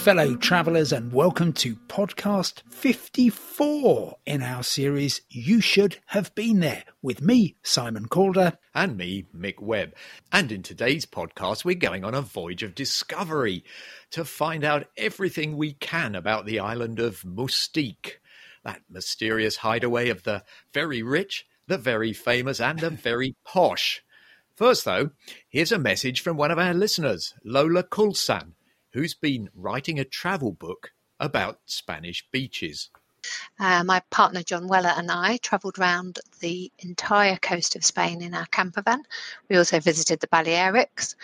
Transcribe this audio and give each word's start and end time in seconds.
fellow 0.00 0.34
travellers, 0.34 0.92
and 0.92 1.12
welcome 1.12 1.52
to 1.52 1.76
podcast 1.76 2.62
54 2.70 4.16
in 4.24 4.42
our 4.42 4.62
series 4.62 5.20
You 5.28 5.60
Should 5.60 5.98
Have 6.06 6.34
Been 6.34 6.60
There 6.60 6.84
with 7.02 7.20
me, 7.20 7.56
Simon 7.62 8.06
Calder. 8.06 8.56
And 8.74 8.96
me, 8.96 9.26
Mick 9.36 9.60
Webb. 9.60 9.94
And 10.32 10.50
in 10.50 10.62
today's 10.62 11.04
podcast, 11.04 11.66
we're 11.66 11.74
going 11.74 12.02
on 12.02 12.14
a 12.14 12.22
voyage 12.22 12.62
of 12.62 12.74
discovery 12.74 13.62
to 14.12 14.24
find 14.24 14.64
out 14.64 14.86
everything 14.96 15.58
we 15.58 15.74
can 15.74 16.14
about 16.14 16.46
the 16.46 16.60
island 16.60 16.98
of 16.98 17.22
Mustique, 17.22 18.20
that 18.64 18.80
mysterious 18.88 19.58
hideaway 19.58 20.08
of 20.08 20.22
the 20.22 20.42
very 20.72 21.02
rich, 21.02 21.46
the 21.66 21.76
very 21.76 22.14
famous, 22.14 22.58
and 22.58 22.78
the 22.78 22.88
very 22.90 23.34
posh. 23.44 24.02
First, 24.56 24.86
though, 24.86 25.10
here's 25.50 25.72
a 25.72 25.78
message 25.78 26.22
from 26.22 26.38
one 26.38 26.50
of 26.50 26.58
our 26.58 26.72
listeners, 26.72 27.34
Lola 27.44 27.82
Kulsan 27.82 28.52
who's 28.92 29.14
been 29.14 29.48
writing 29.54 29.98
a 29.98 30.04
travel 30.04 30.52
book 30.52 30.92
about 31.18 31.60
Spanish 31.66 32.26
beaches. 32.32 32.90
Uh, 33.58 33.84
my 33.84 34.00
partner 34.10 34.42
John 34.42 34.66
Weller 34.66 34.94
and 34.96 35.10
I 35.10 35.36
travelled 35.38 35.78
around 35.78 36.18
the 36.40 36.72
entire 36.78 37.36
coast 37.36 37.76
of 37.76 37.84
Spain 37.84 38.22
in 38.22 38.34
our 38.34 38.46
camper 38.46 38.82
van. 38.82 39.02
We 39.48 39.56
also 39.56 39.78
visited 39.78 40.20
the 40.20 40.26
Balearics 40.28 41.14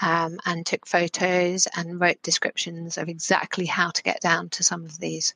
um, 0.00 0.38
and 0.44 0.66
took 0.66 0.86
photos 0.86 1.68
and 1.76 2.00
wrote 2.00 2.20
descriptions 2.22 2.98
of 2.98 3.08
exactly 3.08 3.66
how 3.66 3.90
to 3.90 4.02
get 4.02 4.20
down 4.20 4.48
to 4.50 4.64
some 4.64 4.84
of 4.84 4.98
these 4.98 5.34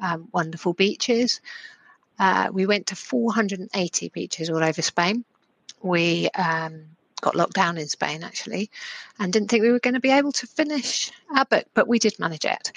um, 0.00 0.28
wonderful 0.32 0.72
beaches. 0.72 1.40
Uh, 2.18 2.48
we 2.52 2.66
went 2.66 2.88
to 2.88 2.96
480 2.96 4.08
beaches 4.08 4.50
all 4.50 4.62
over 4.62 4.82
Spain. 4.82 5.24
We 5.82 6.28
um, 6.30 6.86
got 7.24 7.34
locked 7.34 7.54
down 7.54 7.78
in 7.78 7.88
Spain 7.88 8.22
actually, 8.22 8.70
and 9.18 9.32
didn't 9.32 9.48
think 9.48 9.62
we 9.62 9.72
were 9.72 9.80
going 9.80 9.94
to 9.94 10.00
be 10.00 10.10
able 10.10 10.32
to 10.32 10.46
finish 10.46 11.10
our 11.34 11.46
book, 11.46 11.66
but 11.72 11.88
we 11.88 11.98
did 11.98 12.18
manage 12.18 12.44
it. 12.44 12.70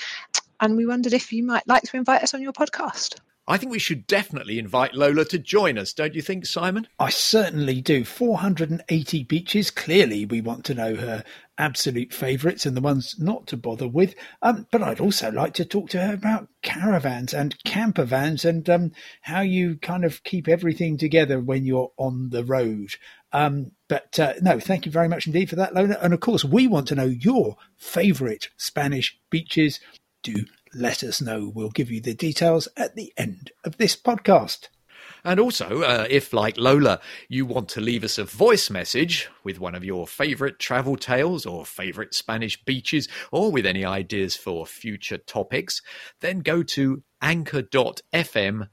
And 0.60 0.78
we 0.78 0.88
wondered 0.88 1.14
if 1.14 1.34
you 1.34 1.44
might 1.44 1.68
like 1.68 1.84
to 1.84 1.98
invite 1.98 2.24
us 2.24 2.34
on 2.34 2.42
your 2.42 2.54
podcast. 2.54 3.20
I 3.50 3.58
think 3.58 3.72
we 3.72 3.80
should 3.80 4.08
definitely 4.08 4.60
invite 4.60 4.94
Lola 4.94 5.24
to 5.26 5.40
join 5.40 5.78
us, 5.78 5.94
don't 5.94 6.14
you 6.14 6.22
think, 6.22 6.46
Simon? 6.46 6.88
I 7.00 7.10
certainly 7.10 7.80
do. 7.80 8.04
480 8.04 9.24
beaches. 9.24 9.72
Clearly, 9.72 10.26
we 10.26 10.42
want 10.42 10.66
to 10.66 10.74
know 10.74 10.96
her 10.96 11.24
absolute 11.58 12.14
favourites 12.14 12.66
and 12.66 12.76
the 12.76 12.82
ones 12.82 13.16
not 13.18 13.48
to 13.48 13.56
bother 13.56 13.88
with. 13.88 14.16
Um, 14.42 14.68
but 14.70 14.84
I'd 14.84 15.00
also 15.00 15.32
like 15.32 15.54
to 15.56 15.66
talk 15.66 15.90
to 15.92 16.02
her 16.02 16.14
about 16.14 16.50
caravans 16.62 17.34
and 17.34 17.64
camper 17.64 18.04
vans 18.04 18.44
and 18.44 18.70
um, 18.70 18.92
how 19.22 19.42
you 19.42 19.78
kind 19.78 20.04
of 20.04 20.24
keep 20.26 20.50
everything 20.50 20.98
together 20.98 21.40
when 21.40 21.66
you're 21.66 21.92
on 21.96 22.32
the 22.32 22.44
road. 22.44 22.96
Um, 23.32 23.72
but 23.88 24.20
uh, 24.20 24.34
no, 24.42 24.60
thank 24.60 24.86
you 24.86 24.92
very 24.92 25.08
much 25.08 25.26
indeed 25.26 25.50
for 25.50 25.56
that, 25.56 25.74
Lola. 25.74 25.98
And 26.02 26.14
of 26.14 26.20
course, 26.20 26.44
we 26.44 26.68
want 26.68 26.90
to 26.90 26.96
know 26.96 27.06
your 27.06 27.56
favourite 27.78 28.50
Spanish 28.58 29.18
beaches. 29.30 29.80
Do 30.22 30.46
let 30.74 31.04
us 31.04 31.22
know. 31.22 31.52
We'll 31.54 31.70
give 31.70 31.92
you 31.92 32.02
the 32.02 32.14
details 32.14 32.68
at 32.78 32.96
the 32.96 33.14
end 33.18 33.52
of 33.64 33.78
this 33.78 33.96
podcast. 33.96 34.70
And 35.24 35.40
also, 35.40 35.82
uh, 35.82 36.08
if 36.10 36.32
like 36.32 36.58
Lola, 36.58 37.00
you 37.28 37.46
want 37.46 37.70
to 37.70 37.82
leave 37.82 38.04
us 38.04 38.18
a 38.18 38.24
voice 38.24 38.70
message 38.70 39.30
with 39.44 39.60
one 39.60 39.76
of 39.76 39.84
your 39.84 40.08
favourite 40.08 40.60
travel 40.60 40.96
tales 40.96 41.46
or 41.46 41.66
favourite 41.66 42.14
Spanish 42.14 42.64
beaches, 42.64 43.08
or 43.32 43.52
with 43.52 43.66
any 43.66 43.84
ideas 43.84 44.36
for 44.36 44.66
future 44.66 45.18
topics, 45.18 45.82
then 46.22 46.40
go 46.40 46.64
to 46.64 47.04
anchor.fm 47.22 48.70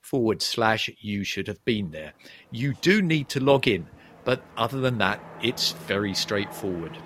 forward 0.00 0.40
slash 0.42 0.90
you 1.00 1.24
should 1.24 1.48
have 1.48 1.64
been 1.64 1.90
there. 1.90 2.12
You 2.50 2.74
do 2.80 3.02
need 3.02 3.28
to 3.30 3.40
log 3.40 3.68
in, 3.68 3.86
but 4.24 4.42
other 4.56 4.80
than 4.80 4.98
that, 4.98 5.20
it's 5.42 5.72
very 5.72 6.14
straightforward. 6.14 6.96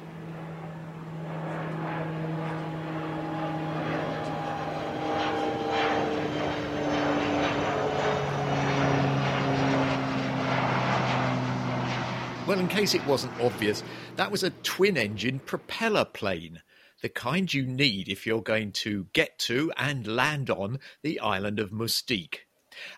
Case 12.70 12.94
it 12.94 13.04
wasn't 13.04 13.32
obvious, 13.40 13.82
that 14.14 14.30
was 14.30 14.44
a 14.44 14.50
twin 14.50 14.96
engine 14.96 15.40
propeller 15.40 16.04
plane, 16.04 16.62
the 17.02 17.08
kind 17.08 17.52
you 17.52 17.66
need 17.66 18.08
if 18.08 18.26
you're 18.26 18.42
going 18.42 18.70
to 18.72 19.08
get 19.12 19.40
to 19.40 19.72
and 19.76 20.06
land 20.06 20.50
on 20.50 20.78
the 21.02 21.18
island 21.18 21.58
of 21.58 21.72
Mustique. 21.72 22.46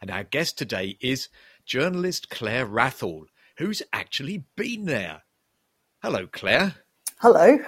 And 0.02 0.10
our 0.10 0.24
guest 0.24 0.58
today 0.58 0.98
is 1.00 1.30
journalist 1.64 2.28
Claire 2.28 2.66
Wrathall, 2.66 3.24
who's 3.56 3.82
actually 3.94 4.44
been 4.56 4.84
there. 4.84 5.22
Hello, 6.02 6.26
Claire. 6.26 6.74
Hello. 7.20 7.58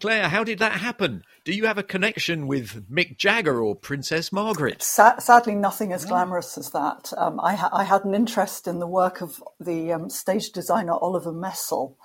Claire, 0.00 0.28
how 0.28 0.42
did 0.42 0.58
that 0.58 0.72
happen? 0.72 1.22
Do 1.46 1.54
you 1.54 1.66
have 1.66 1.78
a 1.78 1.84
connection 1.84 2.48
with 2.48 2.90
Mick 2.90 3.18
Jagger 3.18 3.60
or 3.60 3.76
Princess 3.76 4.32
Margaret? 4.32 4.82
Sa- 4.82 5.20
sadly, 5.20 5.54
nothing 5.54 5.92
as 5.92 6.04
glamorous 6.04 6.58
as 6.58 6.72
that. 6.72 7.12
Um, 7.16 7.38
I, 7.38 7.54
ha- 7.54 7.70
I, 7.72 7.84
had 7.84 8.04
an 8.04 8.16
interest 8.16 8.66
in 8.66 8.80
the 8.80 8.86
work 8.88 9.20
of 9.20 9.40
the 9.60 9.92
um, 9.92 10.10
stage 10.10 10.50
designer 10.50 10.94
Oliver 10.94 11.30
Messel, 11.30 11.96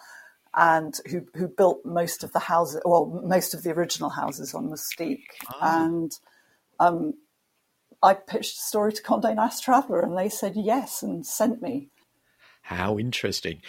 and 0.54 0.96
who, 1.10 1.26
who 1.34 1.48
built 1.48 1.84
most 1.84 2.24
of 2.24 2.32
the 2.34 2.40
houses, 2.40 2.84
well, 2.86 3.20
most 3.26 3.56
of 3.56 3.64
the 3.64 3.72
original 3.72 4.12
houses 4.12 4.54
on 4.54 4.70
Mustique. 4.70 5.34
Ah. 5.48 5.86
And 5.88 6.12
um, 6.80 7.16
I 8.04 8.14
pitched 8.14 8.60
a 8.60 8.62
story 8.62 8.94
to 8.94 9.02
Condé 9.02 9.36
Nast 9.36 9.64
Traveller, 9.64 10.02
and 10.02 10.16
they 10.16 10.30
said 10.30 10.54
yes 10.56 11.02
and 11.02 11.26
sent 11.26 11.64
me. 11.64 11.90
How 12.62 13.00
interesting! 13.00 13.64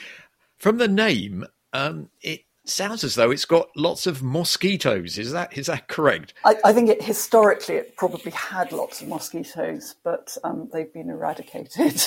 From 0.58 0.76
the 0.76 0.86
name, 0.86 1.46
um, 1.72 2.10
it 2.20 2.42
sounds 2.64 3.04
as 3.04 3.14
though 3.14 3.30
it's 3.30 3.44
got 3.44 3.68
lots 3.76 4.06
of 4.06 4.22
mosquitoes. 4.22 5.18
Is 5.18 5.32
that 5.32 5.56
is 5.56 5.66
that 5.66 5.88
correct? 5.88 6.34
I, 6.44 6.56
I 6.64 6.72
think 6.72 6.88
it 6.88 7.02
historically 7.02 7.76
it 7.76 7.96
probably 7.96 8.32
had 8.32 8.72
lots 8.72 9.02
of 9.02 9.08
mosquitoes, 9.08 9.96
but 10.04 10.36
um, 10.44 10.68
they've 10.72 10.92
been 10.92 11.10
eradicated. 11.10 12.06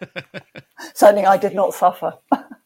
Certainly, 0.94 1.26
I 1.26 1.36
did 1.36 1.54
not 1.54 1.74
suffer. 1.74 2.14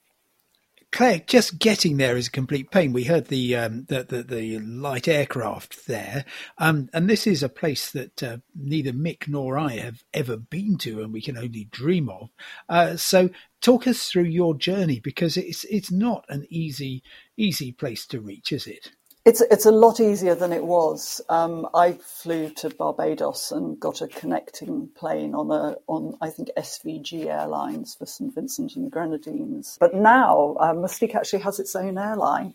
Claire, 1.01 1.23
just 1.27 1.59
getting 1.59 1.97
there 1.97 2.19
is 2.19 2.27
a 2.27 2.31
complete 2.31 2.71
pain. 2.71 2.93
We 2.93 3.05
heard 3.05 3.29
the 3.29 3.57
um, 3.57 3.87
the, 3.89 4.05
the, 4.05 4.23
the, 4.23 4.59
light 4.59 5.09
aircraft 5.09 5.87
there, 5.87 6.27
um, 6.59 6.91
and 6.93 7.09
this 7.09 7.27
is 7.27 7.43
a 7.43 7.49
place 7.49 7.91
that 7.93 8.23
uh, 8.23 8.37
neither 8.55 8.93
Mick 8.93 9.27
nor 9.27 9.59
I 9.59 9.79
have 9.79 10.05
ever 10.13 10.37
been 10.37 10.77
to, 10.81 11.01
and 11.01 11.11
we 11.11 11.23
can 11.23 11.39
only 11.39 11.69
dream 11.71 12.11
of. 12.11 12.29
Uh, 12.69 12.97
so, 12.99 13.31
talk 13.63 13.87
us 13.87 14.09
through 14.09 14.25
your 14.25 14.55
journey 14.55 15.01
because 15.01 15.39
it's 15.39 15.65
it's 15.65 15.91
not 15.91 16.27
an 16.29 16.45
easy 16.51 17.03
easy 17.35 17.73
place 17.73 18.05
to 18.09 18.21
reach, 18.21 18.53
is 18.53 18.67
it? 18.67 18.91
It's 19.27 19.43
it's 19.43 19.67
a 19.67 19.71
lot 19.71 20.01
easier 20.01 20.35
than 20.35 20.51
it 20.51 20.65
was. 20.65 21.21
Um, 21.29 21.69
I 21.75 21.93
flew 21.93 22.49
to 22.57 22.71
Barbados 22.71 23.53
and 23.53 23.79
got 23.79 24.01
a 24.01 24.09
connecting 24.09 24.89
plane 24.95 25.35
on 25.35 25.51
a 25.51 25.77
on 25.89 26.17
I 26.23 26.31
think 26.31 26.49
SVG 26.57 27.27
Airlines 27.27 27.95
for 27.95 28.07
St 28.07 28.35
Vincent 28.35 28.77
and 28.77 28.87
the 28.87 28.91
Grenadines. 28.91 29.77
But 29.79 29.95
now 29.95 30.57
uh, 30.59 30.73
Mustique 30.73 31.15
actually 31.15 31.41
has 31.41 31.61
its 31.61 31.77
own 31.77 31.99
airline. 31.99 32.55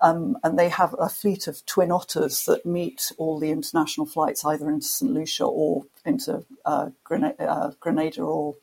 Um, 0.00 0.38
and 0.44 0.58
they 0.58 0.68
have 0.68 0.94
a 0.98 1.08
fleet 1.08 1.48
of 1.48 1.66
twin 1.66 1.90
otters 1.90 2.44
that 2.44 2.64
meet 2.64 3.10
all 3.18 3.40
the 3.40 3.50
international 3.50 4.06
flights 4.06 4.44
either 4.44 4.70
into 4.70 4.86
St 4.86 5.12
Lucia 5.12 5.44
or 5.44 5.86
into 6.04 6.44
uh, 6.64 6.90
Grenada, 7.02 7.50
uh, 7.50 7.70
Grenada 7.80 8.22
or 8.22 8.54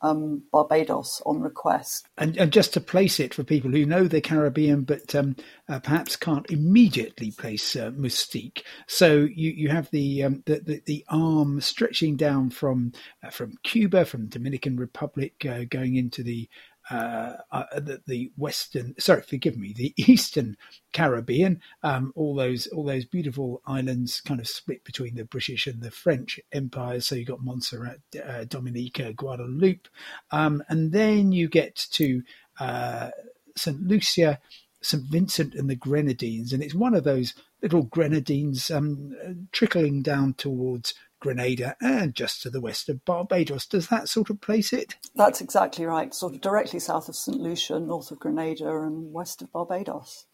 um, 0.00 0.42
Barbados 0.52 1.22
on 1.26 1.40
request. 1.40 2.08
And, 2.16 2.36
and, 2.36 2.52
just 2.52 2.72
to 2.74 2.80
place 2.80 3.20
it 3.20 3.34
for 3.34 3.44
people 3.44 3.70
who 3.70 3.84
know 3.84 4.04
the 4.04 4.20
Caribbean 4.20 4.82
but 4.82 5.14
um, 5.14 5.36
uh, 5.68 5.80
perhaps 5.80 6.16
can't 6.16 6.50
immediately 6.50 7.30
place 7.30 7.76
uh, 7.76 7.90
Mustique, 7.90 8.62
so 8.86 9.28
you, 9.34 9.50
you 9.50 9.68
have 9.68 9.90
the, 9.90 10.22
um, 10.22 10.42
the, 10.46 10.60
the, 10.60 10.82
the 10.86 11.04
arm 11.08 11.60
stretching 11.60 12.16
down 12.16 12.50
from 12.50 12.92
uh, 13.24 13.30
from 13.30 13.54
Cuba, 13.62 14.04
from 14.04 14.26
Dominican 14.26 14.76
Republic, 14.76 15.44
uh, 15.48 15.64
going 15.68 15.96
into 15.96 16.22
the 16.22 16.48
uh, 16.90 17.34
uh, 17.50 17.64
the, 18.06 18.30
western 18.36 18.94
sorry 18.98 19.22
forgive 19.22 19.56
me 19.56 19.72
the 19.72 19.92
eastern 20.10 20.56
caribbean. 20.92 21.60
Um, 21.82 22.12
all 22.16 22.34
those 22.34 22.66
all 22.68 22.84
those 22.84 23.04
beautiful 23.04 23.62
islands 23.66 24.20
kind 24.20 24.40
of 24.40 24.48
split 24.48 24.84
between 24.84 25.14
the 25.14 25.24
british 25.24 25.66
and 25.66 25.82
the 25.82 25.90
french 25.90 26.40
empires 26.52 27.06
so 27.06 27.14
you 27.14 27.24
got 27.24 27.44
montserrat 27.44 28.00
uh, 28.24 28.44
dominica 28.44 29.12
guadeloupe. 29.12 29.88
Um, 30.30 30.62
and 30.68 30.92
then 30.92 31.32
you 31.32 31.48
get 31.48 31.76
to 31.92 32.22
uh, 32.58 33.10
st 33.56 33.80
lucia 33.80 34.38
st 34.80 35.02
vincent 35.04 35.54
and 35.54 35.68
the 35.68 35.76
grenadines. 35.76 36.52
And 36.52 36.62
it's 36.62 36.74
one 36.74 36.94
of 36.94 37.04
those 37.04 37.34
little 37.62 37.82
grenadines 37.82 38.70
um, 38.70 39.46
trickling 39.52 40.02
down 40.02 40.34
towards 40.34 40.94
Grenada 41.20 41.76
and 41.80 42.14
just 42.14 42.42
to 42.42 42.50
the 42.50 42.60
west 42.60 42.88
of 42.88 43.04
Barbados. 43.04 43.66
Does 43.66 43.88
that 43.88 44.08
sort 44.08 44.30
of 44.30 44.40
place 44.40 44.72
it? 44.72 44.96
That's 45.14 45.40
exactly 45.40 45.84
right. 45.84 46.14
Sort 46.14 46.34
of 46.34 46.40
directly 46.40 46.80
south 46.80 47.08
of 47.08 47.16
St 47.16 47.38
Lucia, 47.38 47.78
north 47.80 48.10
of 48.10 48.18
Grenada, 48.18 48.80
and 48.80 49.12
west 49.12 49.42
of 49.42 49.52
Barbados. 49.52 50.26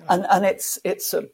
Oh. 0.00 0.04
And 0.08 0.26
and 0.30 0.44
it's 0.44 0.78
it's 0.84 1.12
a 1.14 1.28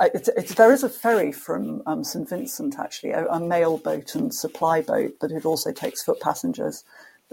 it's, 0.00 0.28
it's, 0.36 0.54
there 0.54 0.72
is 0.72 0.84
a 0.84 0.88
ferry 0.88 1.32
from 1.32 1.82
um, 1.86 2.04
St 2.04 2.28
Vincent 2.28 2.78
actually, 2.78 3.10
a, 3.10 3.26
a, 3.26 3.40
mail 3.40 3.78
boat 3.78 4.14
and 4.14 4.32
supply 4.32 4.80
boat, 4.80 5.14
but 5.20 5.32
it 5.32 5.44
also 5.44 5.72
takes 5.72 6.04
foot 6.04 6.20
passengers 6.20 6.84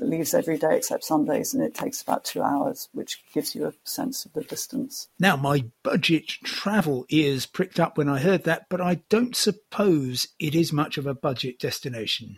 leaves 0.04 0.34
every 0.34 0.58
day 0.58 0.78
except 0.78 1.04
Sundays, 1.04 1.54
and 1.54 1.64
it 1.64 1.74
takes 1.74 2.02
about 2.02 2.24
two 2.24 2.42
hours, 2.42 2.90
which 2.94 3.24
gives 3.34 3.56
you 3.56 3.66
a 3.66 3.74
sense 3.84 4.26
of 4.26 4.34
the 4.34 4.44
distance. 4.44 5.08
Now, 5.20 5.36
my 5.36 5.66
budget 5.84 6.28
travel 6.28 7.06
ears 7.10 7.46
pricked 7.46 7.80
up 7.80 7.98
when 7.98 8.10
I 8.10 8.20
heard 8.20 8.44
that, 8.46 8.68
but 8.70 8.82
I 8.82 9.02
don't 9.10 9.36
suppose 9.36 10.28
it 10.40 10.56
is 10.56 10.74
much 10.74 10.98
of 10.98 11.06
a 11.06 11.14
budget 11.14 11.60
destination. 11.60 12.38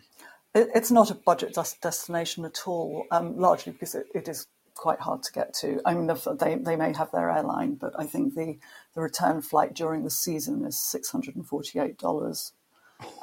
It, 0.54 0.68
it's 0.74 0.90
not 0.90 1.10
a 1.10 1.14
budget 1.14 1.56
destination 1.80 2.44
at 2.44 2.66
all, 2.66 3.06
um, 3.10 3.36
largely 3.38 3.72
because 3.72 3.94
it, 3.94 4.06
it 4.14 4.28
is 4.28 4.46
quite 4.74 5.00
hard 5.00 5.22
to 5.22 5.32
get 5.32 5.54
to. 5.54 5.80
I 5.84 5.94
mean, 5.94 6.10
they, 6.38 6.56
they 6.56 6.76
may 6.76 6.92
have 6.92 7.10
their 7.12 7.30
airline, 7.30 7.74
but 7.74 7.94
I 7.98 8.04
think 8.04 8.34
the, 8.34 8.58
the 8.94 9.00
return 9.00 9.42
flight 9.42 9.74
during 9.74 10.02
the 10.02 10.10
season 10.10 10.64
is 10.64 10.76
$648. 10.76 12.52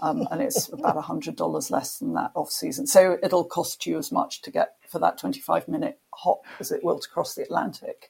Um, 0.02 0.28
and 0.32 0.42
it's 0.42 0.72
about 0.72 0.96
$100 0.96 1.72
less 1.72 1.98
than 1.98 2.14
that 2.14 2.32
off 2.36 2.52
season. 2.52 2.88
So 2.88 3.18
it'll 3.24 3.44
cost 3.44 3.86
you 3.86 3.98
as 3.98 4.12
much 4.12 4.42
to 4.44 4.52
get 4.52 4.76
for 4.88 5.00
that 5.00 5.18
25 5.18 5.68
minute 5.68 6.00
hop 6.14 6.46
as 6.60 6.72
it 6.72 6.84
will 6.84 7.00
to 7.00 7.10
cross 7.10 7.36
the 7.36 7.44
Atlantic. 7.44 8.10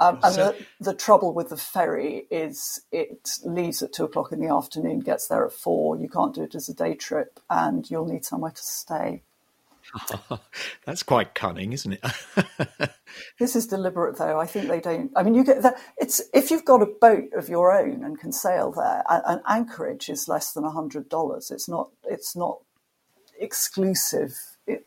Um, 0.00 0.18
and 0.24 0.34
so, 0.34 0.54
the, 0.80 0.90
the, 0.90 0.94
trouble 0.94 1.32
with 1.32 1.50
the 1.50 1.56
ferry 1.56 2.26
is 2.28 2.82
it 2.90 3.30
leaves 3.44 3.82
at 3.82 3.92
two 3.92 4.04
o'clock 4.04 4.32
in 4.32 4.40
the 4.40 4.52
afternoon, 4.52 4.98
gets 4.98 5.28
there 5.28 5.46
at 5.46 5.52
four. 5.52 5.96
You 5.96 6.08
can't 6.08 6.34
do 6.34 6.42
it 6.42 6.56
as 6.56 6.68
a 6.68 6.74
day 6.74 6.94
trip, 6.94 7.38
and 7.48 7.88
you'll 7.88 8.06
need 8.06 8.24
somewhere 8.24 8.50
to 8.50 8.62
stay. 8.62 9.22
That's 10.86 11.02
quite 11.02 11.34
cunning, 11.34 11.72
isn't 11.72 11.92
it? 11.92 12.90
this 13.38 13.56
is 13.56 13.66
deliberate, 13.66 14.18
though. 14.18 14.38
I 14.38 14.46
think 14.46 14.68
they 14.68 14.80
don't. 14.80 15.10
I 15.16 15.22
mean, 15.22 15.34
you 15.34 15.44
get 15.44 15.62
that. 15.62 15.76
It's 15.98 16.22
if 16.32 16.50
you've 16.50 16.64
got 16.64 16.82
a 16.82 16.86
boat 16.86 17.32
of 17.36 17.48
your 17.48 17.72
own 17.72 18.04
and 18.04 18.18
can 18.18 18.32
sail 18.32 18.72
there. 18.72 19.02
An 19.08 19.40
anchorage 19.48 20.08
is 20.08 20.28
less 20.28 20.52
than 20.52 20.64
a 20.64 20.70
hundred 20.70 21.08
dollars. 21.08 21.50
It's 21.50 21.68
not. 21.68 21.90
It's 22.04 22.36
not 22.36 22.58
exclusive 23.38 24.34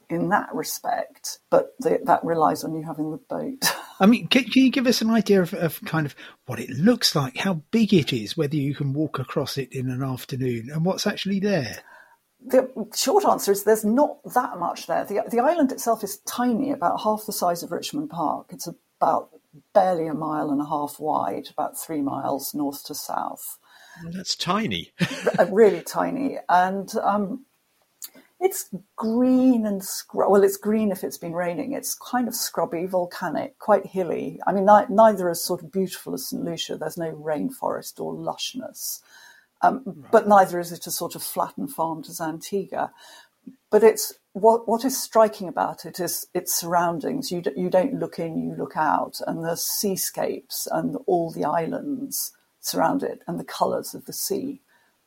in 0.09 0.29
that 0.29 0.47
respect, 0.53 1.39
but 1.49 1.75
the, 1.79 1.99
that 2.05 2.23
relies 2.23 2.63
on 2.63 2.73
you 2.73 2.83
having 2.83 3.11
the 3.11 3.17
boat. 3.17 3.63
I 3.99 4.05
mean, 4.05 4.27
can, 4.27 4.45
can 4.45 4.63
you 4.63 4.71
give 4.71 4.87
us 4.87 5.01
an 5.01 5.09
idea 5.09 5.41
of, 5.41 5.53
of, 5.53 5.81
kind 5.85 6.05
of 6.05 6.15
what 6.45 6.59
it 6.59 6.69
looks 6.69 7.15
like, 7.15 7.37
how 7.37 7.55
big 7.71 7.93
it 7.93 8.13
is, 8.13 8.37
whether 8.37 8.55
you 8.55 8.73
can 8.73 8.93
walk 8.93 9.19
across 9.19 9.57
it 9.57 9.73
in 9.73 9.89
an 9.89 10.03
afternoon, 10.03 10.69
and 10.71 10.85
what's 10.85 11.07
actually 11.07 11.39
there? 11.39 11.79
The 12.47 12.69
short 12.95 13.25
answer 13.25 13.51
is 13.51 13.63
there's 13.63 13.85
not 13.85 14.17
that 14.33 14.59
much 14.59 14.87
there. 14.87 15.03
The, 15.03 15.23
the 15.29 15.39
island 15.39 15.71
itself 15.71 16.03
is 16.03 16.17
tiny, 16.19 16.71
about 16.71 17.01
half 17.01 17.25
the 17.25 17.33
size 17.33 17.63
of 17.63 17.71
Richmond 17.71 18.09
Park. 18.09 18.47
It's 18.51 18.67
about 18.99 19.29
barely 19.73 20.07
a 20.07 20.13
mile 20.13 20.51
and 20.51 20.61
a 20.61 20.65
half 20.65 20.99
wide, 20.99 21.47
about 21.49 21.77
three 21.77 22.01
miles 22.01 22.53
north 22.53 22.83
to 22.85 22.95
south. 22.95 23.57
Well, 24.03 24.13
that's 24.13 24.35
tiny. 24.35 24.91
really 25.49 25.81
tiny. 25.81 26.37
And 26.49 26.93
um, 26.97 27.45
it's 28.39 28.69
green 28.95 29.65
and 29.65 29.83
scrub. 29.83 30.29
Well, 30.29 30.43
it's 30.43 30.57
green 30.57 30.91
if 30.91 31.03
it's 31.03 31.17
been 31.17 31.33
raining. 31.33 31.71
It's 31.71 31.95
kind 31.95 32.27
of 32.27 32.35
scrubby, 32.35 32.85
volcanic, 32.85 33.57
quite 33.59 33.85
hilly. 33.85 34.39
I 34.45 34.51
mean, 34.51 34.65
ni- 34.65 34.93
neither 34.93 35.29
is 35.29 35.43
sort 35.43 35.63
of 35.63 35.71
beautiful 35.71 36.13
as 36.13 36.29
St. 36.29 36.43
Lucia. 36.43 36.77
There's 36.77 36.97
no 36.97 37.13
rainforest 37.13 37.99
or 37.99 38.13
lushness. 38.13 39.01
Um, 39.61 39.83
right. 39.85 40.11
But 40.11 40.27
neither 40.27 40.59
is 40.59 40.71
it 40.71 40.87
a 40.87 40.91
sort 40.91 41.15
of 41.15 41.23
flattened 41.23 41.71
farm 41.71 42.03
as 42.07 42.21
Antigua. 42.21 42.91
But 43.71 43.83
it's 43.83 44.13
what 44.33 44.67
what 44.67 44.83
is 44.83 45.01
striking 45.01 45.47
about 45.47 45.85
it 45.85 45.99
is 45.99 46.27
its 46.33 46.53
surroundings. 46.53 47.31
You 47.31 47.41
d- 47.41 47.51
you 47.55 47.69
don't 47.69 47.99
look 47.99 48.19
in, 48.19 48.37
you 48.37 48.55
look 48.55 48.75
out, 48.75 49.21
and 49.25 49.43
the 49.43 49.55
seascapes 49.55 50.67
and 50.71 50.97
all 51.05 51.31
the 51.31 51.45
islands 51.45 52.33
surround 52.59 53.03
it, 53.03 53.21
and 53.27 53.39
the 53.39 53.43
colours 53.45 53.93
of 53.93 54.05
the 54.05 54.13
sea 54.13 54.61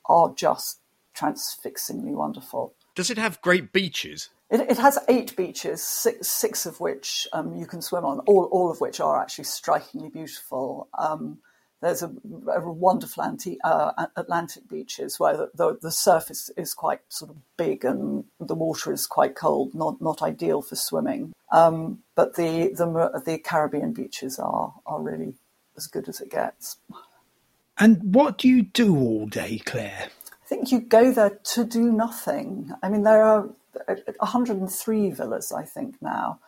are 0.07 0.33
just 0.35 0.81
transfixingly 1.15 2.13
wonderful. 2.13 2.75
Does 2.95 3.11
it 3.11 3.19
have 3.19 3.41
great 3.43 3.73
beaches? 3.73 4.31
It, 4.51 4.61
it 4.61 4.79
has 4.79 4.99
eight 5.09 5.37
beaches, 5.37 5.83
six, 5.83 6.29
six 6.29 6.65
of 6.65 6.81
which 6.81 7.27
um, 7.33 7.55
you 7.55 7.67
can 7.67 7.83
swim 7.83 8.05
on, 8.05 8.21
all, 8.21 8.45
all 8.45 8.71
of 8.71 8.81
which 8.81 8.99
are 9.01 9.21
actually 9.21 9.45
strikingly 9.45 10.09
beautiful. 10.09 10.89
Um, 10.99 11.39
there's 11.81 12.03
a, 12.03 12.13
a 12.53 12.73
wonderful 12.73 13.23
anti, 13.23 13.59
uh, 13.63 14.07
Atlantic 14.17 14.69
beaches 14.69 15.21
where 15.21 15.37
the, 15.37 15.51
the, 15.55 15.79
the, 15.83 15.93
surface 15.93 16.51
is 16.57 16.75
quite 16.75 17.01
sort 17.09 17.31
of 17.31 17.37
big 17.57 17.85
and 17.85 18.25
the 18.41 18.55
water 18.55 18.93
is 18.93 19.07
quite 19.07 19.37
cold, 19.37 19.75
not 19.75 20.01
not 20.01 20.23
ideal 20.23 20.61
for 20.61 20.77
swimming. 20.77 21.33
Um, 21.53 22.01
but 22.15 22.35
the, 22.35 22.73
the 22.77 23.23
the 23.25 23.39
Caribbean 23.39 23.93
beaches 23.93 24.39
are 24.39 24.75
are 24.87 25.01
really 25.01 25.35
as 25.77 25.87
good 25.87 26.09
as 26.09 26.21
it 26.21 26.31
gets. 26.31 26.79
And 27.79 28.15
what 28.15 28.39
do 28.39 28.49
you 28.49 28.63
do 28.63 28.97
all 28.97 29.27
day, 29.27 29.61
Claire? 29.65 30.09
I 30.33 30.47
think 30.49 30.73
you 30.73 30.81
go 30.81 31.13
there 31.13 31.39
to 31.55 31.65
do 31.65 31.93
nothing. 31.93 32.73
I 32.83 32.89
mean, 32.89 33.05
there 33.05 33.23
are 33.23 33.49
103 33.87 35.11
villas, 35.11 35.53
I 35.53 35.63
think 35.63 35.97
now. 36.03 36.41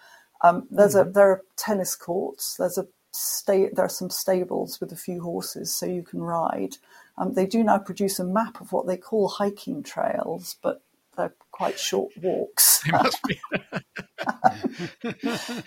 Um, 0.43 0.67
there's 0.71 0.94
mm-hmm. 0.94 1.11
a 1.11 1.12
there 1.12 1.31
are 1.31 1.43
tennis 1.56 1.94
courts. 1.94 2.56
There's 2.59 2.79
a 2.79 2.87
stay, 3.12 3.69
there 3.73 3.85
are 3.85 3.89
some 3.89 4.11
stables 4.11 4.81
with 4.81 4.93
a 4.93 4.97
few 4.97 5.23
horses 5.23 5.75
so 5.75 5.87
you 5.87 6.03
can 6.03 6.21
ride. 6.21 6.77
Um, 7.19 7.35
they 7.35 7.47
do 7.47 7.62
now 7.62 7.79
produce 7.79 8.19
a 8.19 8.25
map 8.25 8.61
of 8.61 8.73
what 8.73 8.87
they 8.87 8.97
call 8.97 9.29
hiking 9.29 9.83
trails, 9.83 10.57
but 10.62 10.83
they're 11.17 11.35
quite 11.51 11.79
short 11.79 12.12
walks. 12.21 12.83
They 12.87 12.93
must 12.93 13.23
be. 13.25 13.39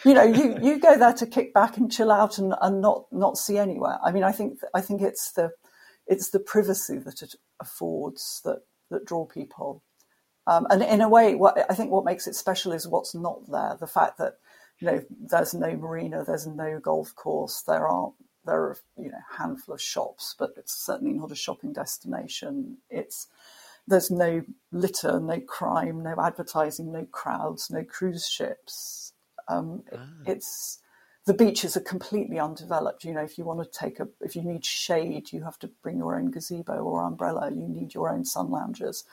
you 0.10 0.13
know, 0.16 0.24
you, 0.24 0.57
you 0.63 0.80
go 0.80 0.98
there 0.98 1.13
to 1.13 1.28
kick 1.28 1.54
back 1.54 1.78
and 1.78 1.92
chill 1.92 2.12
out 2.12 2.40
and, 2.40 2.56
and 2.60 2.81
not 2.81 3.06
not 3.12 3.38
see 3.38 3.60
anywhere. 3.60 4.00
I 4.04 4.12
mean, 4.12 4.24
I 4.24 4.31
think 4.31 4.57
I 4.74 4.81
think 4.81 5.04
it's 5.04 5.31
the 5.31 5.51
it's 6.07 6.31
the 6.31 6.40
privacy 6.40 6.98
that 6.98 7.22
it 7.22 7.36
affords 7.60 8.42
that 8.45 8.63
that 8.90 9.06
draw 9.06 9.25
people. 9.25 9.84
Um, 10.48 10.66
and 10.72 10.81
in 10.81 11.01
a 11.01 11.10
way, 11.10 11.36
what 11.36 11.69
I 11.69 11.75
think 11.75 11.92
what 11.92 12.04
makes 12.04 12.25
it 12.25 12.36
special 12.36 12.72
is 12.72 12.88
what's 12.88 13.13
not 13.13 13.50
there. 13.51 13.78
The 13.80 13.88
fact 13.88 14.18
that 14.18 14.38
you 14.80 14.88
know, 14.88 15.04
there's 15.30 15.54
no 15.54 15.75
marina, 15.75 16.24
there's 16.25 16.48
no 16.48 16.80
golf 16.80 17.16
course, 17.16 17.62
there 17.62 17.88
aren't 17.88 18.16
there 18.46 18.56
are 18.56 18.78
you 18.98 19.10
know 19.10 19.18
a 19.18 19.38
handful 19.42 19.75
of 19.75 19.81
shops, 19.81 20.36
but 20.38 20.52
it's 20.58 20.74
certainly 20.74 21.14
not 21.14 21.31
a 21.31 21.36
shopping 21.36 21.74
destination. 21.74 22.78
It's 22.90 23.28
there's 23.88 24.12
no 24.12 24.44
litter, 24.72 25.20
no 25.20 25.40
crime, 25.42 26.04
no 26.04 26.16
advertising, 26.22 26.92
no 26.92 27.06
crowds, 27.12 27.70
no 27.70 27.84
cruise 27.84 28.28
ships. 28.28 29.14
Um, 29.48 29.84
ah. 29.94 30.06
It's 30.25 30.80
the 31.26 31.34
beaches 31.34 31.78
are 31.78 31.81
completely 31.81 32.40
undeveloped. 32.40 33.04
You 33.04 33.14
know, 33.14 33.24
if 33.24 33.38
you 33.38 33.46
want 33.46 33.64
to 33.64 33.80
take 33.80 34.00
a, 34.00 34.08
if 34.22 34.36
you 34.36 34.44
need 34.44 34.66
shade, 34.66 35.31
you 35.31 35.44
have 35.44 35.60
to 35.60 35.69
bring 35.81 35.98
your 35.98 36.18
own 36.18 36.31
gazebo 36.31 36.74
or 36.74 37.04
umbrella. 37.04 37.50
You 37.52 37.68
need 37.68 37.94
your 37.94 38.10
own 38.10 38.26
sun 38.26 38.50
loungers. 38.50 39.06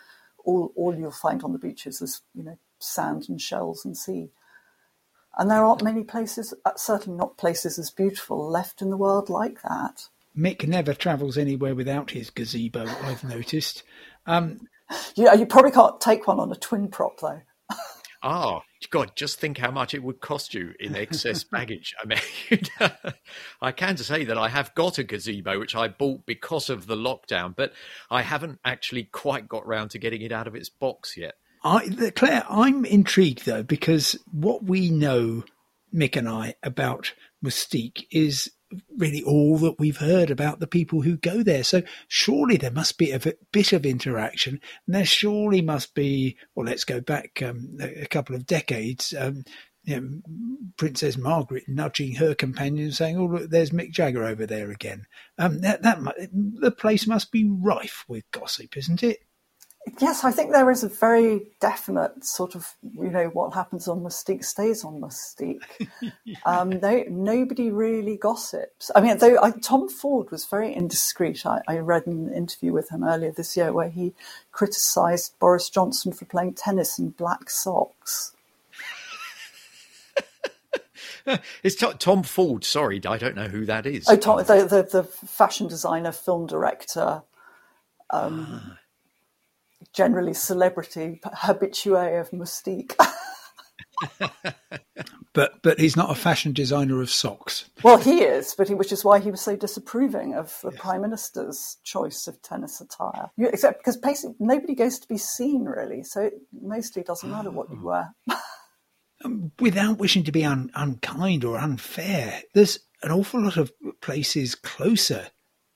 All, 0.44 0.72
all 0.74 0.94
you'll 0.94 1.10
find 1.10 1.42
on 1.42 1.52
the 1.52 1.58
beaches 1.58 2.00
is, 2.00 2.22
you 2.34 2.42
know, 2.42 2.58
sand 2.78 3.26
and 3.28 3.40
shells 3.40 3.84
and 3.84 3.96
sea. 3.96 4.30
And 5.38 5.50
there 5.50 5.64
aren't 5.64 5.82
many 5.82 6.04
places, 6.04 6.52
uh, 6.64 6.72
certainly 6.76 7.18
not 7.18 7.38
places 7.38 7.78
as 7.78 7.90
beautiful, 7.90 8.48
left 8.48 8.82
in 8.82 8.90
the 8.90 8.96
world 8.96 9.28
like 9.30 9.62
that. 9.62 10.08
Mick 10.36 10.66
never 10.66 10.94
travels 10.94 11.38
anywhere 11.38 11.74
without 11.74 12.10
his 12.10 12.30
gazebo, 12.30 12.86
I've 13.02 13.24
noticed. 13.24 13.82
Um, 14.26 14.68
you, 15.14 15.32
you 15.36 15.46
probably 15.46 15.70
can't 15.70 16.00
take 16.00 16.26
one 16.26 16.40
on 16.40 16.52
a 16.52 16.56
twin 16.56 16.88
prop, 16.88 17.20
though. 17.20 17.40
Oh, 18.22 18.60
God, 18.90 19.12
just 19.16 19.40
think 19.40 19.56
how 19.56 19.70
much 19.70 19.94
it 19.94 20.02
would 20.02 20.20
cost 20.20 20.52
you 20.52 20.74
in 20.78 20.94
excess 20.94 21.42
baggage. 21.50 21.94
I 22.02 22.06
mean, 22.06 22.60
I 23.62 23.72
can 23.72 23.96
say 23.96 24.24
that 24.24 24.36
I 24.36 24.48
have 24.48 24.74
got 24.74 24.98
a 24.98 25.04
gazebo, 25.04 25.58
which 25.58 25.74
I 25.74 25.88
bought 25.88 26.26
because 26.26 26.68
of 26.68 26.86
the 26.86 26.96
lockdown, 26.96 27.56
but 27.56 27.72
I 28.10 28.22
haven't 28.22 28.58
actually 28.64 29.04
quite 29.04 29.48
got 29.48 29.66
round 29.66 29.90
to 29.92 29.98
getting 29.98 30.20
it 30.20 30.32
out 30.32 30.46
of 30.46 30.54
its 30.54 30.68
box 30.68 31.16
yet. 31.16 31.34
I, 31.62 32.10
Claire, 32.16 32.44
I'm 32.48 32.84
intrigued 32.84 33.44
though 33.44 33.62
because 33.62 34.18
what 34.32 34.64
we 34.64 34.90
know, 34.90 35.44
Mick 35.94 36.16
and 36.16 36.28
I, 36.28 36.54
about 36.62 37.12
Mustique 37.44 38.06
is 38.10 38.50
really 38.96 39.22
all 39.22 39.58
that 39.58 39.78
we've 39.78 39.96
heard 39.96 40.30
about 40.30 40.60
the 40.60 40.66
people 40.66 41.02
who 41.02 41.16
go 41.16 41.42
there. 41.42 41.64
So 41.64 41.82
surely 42.08 42.56
there 42.56 42.70
must 42.70 42.98
be 42.98 43.10
a 43.10 43.20
bit 43.52 43.72
of 43.72 43.84
interaction, 43.84 44.60
and 44.86 44.94
there 44.94 45.04
surely 45.04 45.60
must 45.60 45.94
be. 45.94 46.36
Well, 46.54 46.66
let's 46.66 46.84
go 46.84 47.00
back 47.00 47.42
um, 47.42 47.76
a 47.80 48.06
couple 48.06 48.36
of 48.36 48.46
decades. 48.46 49.14
Um, 49.18 49.44
you 49.82 50.00
know, 50.00 50.08
Princess 50.76 51.16
Margaret 51.16 51.64
nudging 51.66 52.14
her 52.16 52.34
companion, 52.34 52.92
saying, 52.92 53.18
"Oh, 53.18 53.26
look, 53.26 53.50
there's 53.50 53.70
Mick 53.70 53.90
Jagger 53.90 54.24
over 54.24 54.46
there 54.46 54.70
again." 54.70 55.06
Um, 55.38 55.60
that, 55.60 55.82
that 55.82 55.98
the 56.32 56.70
place 56.70 57.06
must 57.06 57.32
be 57.32 57.48
rife 57.50 58.04
with 58.06 58.24
gossip, 58.30 58.76
isn't 58.76 59.02
it? 59.02 59.18
Yes, 59.98 60.24
I 60.24 60.30
think 60.30 60.52
there 60.52 60.70
is 60.70 60.84
a 60.84 60.88
very 60.88 61.46
definite 61.58 62.24
sort 62.24 62.54
of, 62.54 62.74
you 62.94 63.08
know, 63.08 63.28
what 63.28 63.54
happens 63.54 63.88
on 63.88 64.00
Mustique 64.00 64.44
stays 64.44 64.84
on 64.84 65.00
Mustique. 65.00 65.62
um, 66.44 66.80
nobody 67.08 67.70
really 67.70 68.16
gossips. 68.16 68.90
I 68.94 69.00
mean, 69.00 69.16
though 69.18 69.42
I, 69.42 69.52
Tom 69.52 69.88
Ford 69.88 70.30
was 70.30 70.44
very 70.44 70.74
indiscreet. 70.74 71.46
I, 71.46 71.62
I, 71.66 71.78
read 71.78 72.06
an 72.06 72.32
interview 72.32 72.72
with 72.72 72.90
him 72.90 73.02
earlier 73.02 73.32
this 73.32 73.56
year 73.56 73.72
where 73.72 73.88
he 73.88 74.12
criticised 74.52 75.38
Boris 75.38 75.70
Johnson 75.70 76.12
for 76.12 76.26
playing 76.26 76.54
tennis 76.54 76.98
in 76.98 77.10
black 77.10 77.48
socks. 77.48 78.34
it's 81.62 81.76
Tom 81.98 82.22
Ford. 82.22 82.64
Sorry, 82.64 83.00
I 83.06 83.16
don't 83.16 83.36
know 83.36 83.48
who 83.48 83.64
that 83.64 83.86
is. 83.86 84.06
Oh, 84.08 84.16
Tom, 84.16 84.38
the, 84.38 84.66
the, 84.66 84.82
the 84.82 85.04
fashion 85.04 85.68
designer, 85.68 86.12
film 86.12 86.46
director. 86.46 87.22
Um, 88.10 88.46
ah 88.50 88.76
generally 89.92 90.34
celebrity 90.34 91.20
habitué 91.24 92.20
of 92.20 92.30
Mustique. 92.30 92.94
but 95.32 95.62
but 95.62 95.78
he's 95.78 95.96
not 95.96 96.10
a 96.10 96.14
fashion 96.14 96.52
designer 96.52 97.00
of 97.00 97.10
socks. 97.10 97.68
Well, 97.82 97.98
he 97.98 98.22
is, 98.22 98.54
but 98.56 98.68
he, 98.68 98.74
which 98.74 98.92
is 98.92 99.04
why 99.04 99.20
he 99.20 99.30
was 99.30 99.40
so 99.40 99.56
disapproving 99.56 100.34
of 100.34 100.58
the 100.62 100.70
yes. 100.70 100.80
prime 100.80 101.02
minister's 101.02 101.76
choice 101.84 102.26
of 102.26 102.40
tennis 102.42 102.80
attire. 102.80 103.30
You, 103.36 103.48
except 103.48 103.78
because 103.78 103.96
basically 103.96 104.36
nobody 104.38 104.74
goes 104.74 104.98
to 104.98 105.08
be 105.08 105.18
seen 105.18 105.64
really, 105.64 106.02
so 106.02 106.22
it 106.22 106.34
mostly 106.52 107.02
doesn't 107.02 107.30
matter 107.30 107.50
what 107.50 107.70
you 107.70 107.78
oh. 107.82 107.86
wear. 107.86 108.14
Um, 109.22 109.52
without 109.60 109.98
wishing 109.98 110.24
to 110.24 110.32
be 110.32 110.46
un, 110.46 110.70
unkind 110.74 111.44
or 111.44 111.58
unfair, 111.58 112.42
there's 112.54 112.78
an 113.02 113.10
awful 113.10 113.42
lot 113.42 113.58
of 113.58 113.70
places 114.00 114.54
closer 114.54 115.26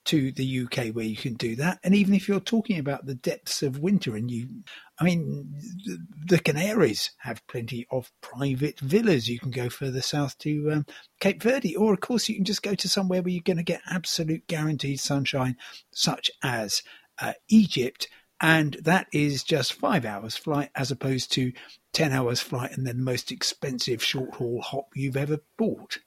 to 0.05 0.31
the 0.31 0.61
UK 0.63 0.87
where 0.89 1.05
you 1.05 1.15
can 1.15 1.33
do 1.33 1.55
that. 1.55 1.79
And 1.83 1.95
even 1.95 2.13
if 2.13 2.27
you're 2.27 2.39
talking 2.39 2.79
about 2.79 3.05
the 3.05 3.15
depths 3.15 3.63
of 3.63 3.79
winter 3.79 4.15
and 4.15 4.29
you, 4.29 4.47
I 4.99 5.03
mean, 5.03 5.53
the 6.25 6.39
Canaries 6.39 7.11
have 7.17 7.45
plenty 7.47 7.87
of 7.91 8.11
private 8.21 8.79
villas. 8.79 9.27
You 9.27 9.39
can 9.39 9.51
go 9.51 9.69
further 9.69 10.01
south 10.01 10.37
to 10.39 10.71
um, 10.71 10.85
Cape 11.19 11.41
Verde, 11.41 11.75
or 11.75 11.93
of 11.93 12.01
course, 12.01 12.29
you 12.29 12.35
can 12.35 12.45
just 12.45 12.63
go 12.63 12.75
to 12.75 12.89
somewhere 12.89 13.21
where 13.21 13.31
you're 13.31 13.41
going 13.43 13.57
to 13.57 13.63
get 13.63 13.81
absolute 13.89 14.47
guaranteed 14.47 14.99
sunshine, 14.99 15.57
such 15.91 16.29
as 16.43 16.83
uh, 17.19 17.33
Egypt. 17.49 18.07
And 18.41 18.77
that 18.83 19.07
is 19.11 19.43
just 19.43 19.73
five 19.73 20.05
hours 20.05 20.35
flight 20.35 20.69
as 20.75 20.91
opposed 20.91 21.31
to 21.33 21.51
10 21.93 22.11
hours 22.11 22.41
flight 22.41 22.71
and 22.73 22.85
then 22.85 22.97
the 22.97 23.03
most 23.03 23.31
expensive 23.31 24.03
short 24.03 24.35
haul 24.35 24.61
hop 24.61 24.89
you've 24.93 25.15
ever 25.15 25.39
bought 25.57 25.99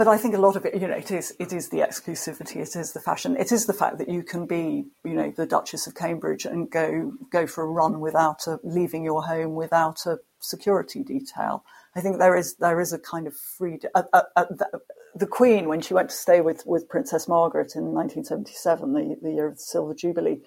but 0.00 0.08
I 0.08 0.16
think 0.16 0.34
a 0.34 0.38
lot 0.38 0.56
of 0.56 0.64
it, 0.64 0.80
you 0.80 0.88
know, 0.88 0.94
it 0.94 1.10
is 1.10 1.36
it 1.38 1.52
is 1.52 1.68
the 1.68 1.80
exclusivity, 1.80 2.56
it 2.56 2.74
is 2.74 2.94
the 2.94 3.00
fashion, 3.00 3.36
it 3.36 3.52
is 3.52 3.66
the 3.66 3.74
fact 3.74 3.98
that 3.98 4.08
you 4.08 4.22
can 4.22 4.46
be, 4.46 4.86
you 5.04 5.12
know, 5.12 5.30
the 5.30 5.44
Duchess 5.44 5.86
of 5.86 5.94
Cambridge 5.94 6.46
and 6.46 6.70
go 6.70 7.12
go 7.30 7.46
for 7.46 7.64
a 7.64 7.70
run 7.70 8.00
without 8.00 8.46
a, 8.46 8.58
leaving 8.64 9.04
your 9.04 9.24
home 9.24 9.54
without 9.54 10.06
a 10.06 10.16
security 10.38 11.02
detail. 11.02 11.64
I 11.94 12.00
think 12.00 12.18
there 12.18 12.34
is 12.34 12.56
there 12.56 12.80
is 12.80 12.94
a 12.94 12.98
kind 12.98 13.26
of 13.26 13.36
freedom. 13.36 13.90
The, 13.92 14.80
the, 15.14 15.26
Queen, 15.26 15.68
when 15.68 15.82
she 15.82 15.92
went 15.92 16.08
to 16.08 16.16
stay 16.16 16.40
with 16.40 16.64
with 16.64 16.88
Princess 16.88 17.28
Margaret 17.28 17.72
in 17.76 17.92
1977, 17.92 18.94
the, 18.94 19.16
the 19.20 19.34
year 19.34 19.48
of 19.48 19.56
the 19.56 19.60
Silver 19.60 19.92
Jubilee, 19.92 20.40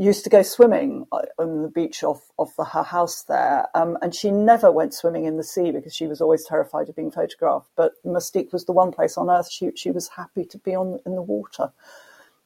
used 0.00 0.24
to 0.24 0.30
go 0.30 0.42
swimming 0.42 1.06
uh, 1.12 1.20
on 1.38 1.62
the 1.62 1.68
beach 1.68 2.02
off, 2.02 2.22
off 2.38 2.54
her 2.56 2.82
house 2.82 3.22
there. 3.24 3.66
Um, 3.74 3.98
and 4.00 4.14
she 4.14 4.30
never 4.30 4.72
went 4.72 4.94
swimming 4.94 5.26
in 5.26 5.36
the 5.36 5.44
sea 5.44 5.70
because 5.70 5.94
she 5.94 6.06
was 6.06 6.20
always 6.22 6.44
terrified 6.44 6.88
of 6.88 6.96
being 6.96 7.10
photographed. 7.10 7.68
But 7.76 7.92
Mustique 8.04 8.52
was 8.52 8.64
the 8.64 8.72
one 8.72 8.92
place 8.92 9.18
on 9.18 9.28
earth 9.28 9.50
she, 9.50 9.70
she 9.76 9.90
was 9.90 10.08
happy 10.08 10.44
to 10.46 10.58
be 10.58 10.74
on 10.74 11.00
in 11.04 11.16
the 11.16 11.22
water 11.22 11.72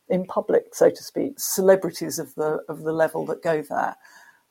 in 0.08 0.26
public, 0.26 0.74
so 0.74 0.90
to 0.90 1.02
speak. 1.02 1.34
Celebrities 1.38 2.18
of 2.18 2.34
the, 2.34 2.60
of 2.68 2.82
the 2.82 2.92
level 2.92 3.24
that 3.26 3.42
go 3.42 3.62
there 3.62 3.96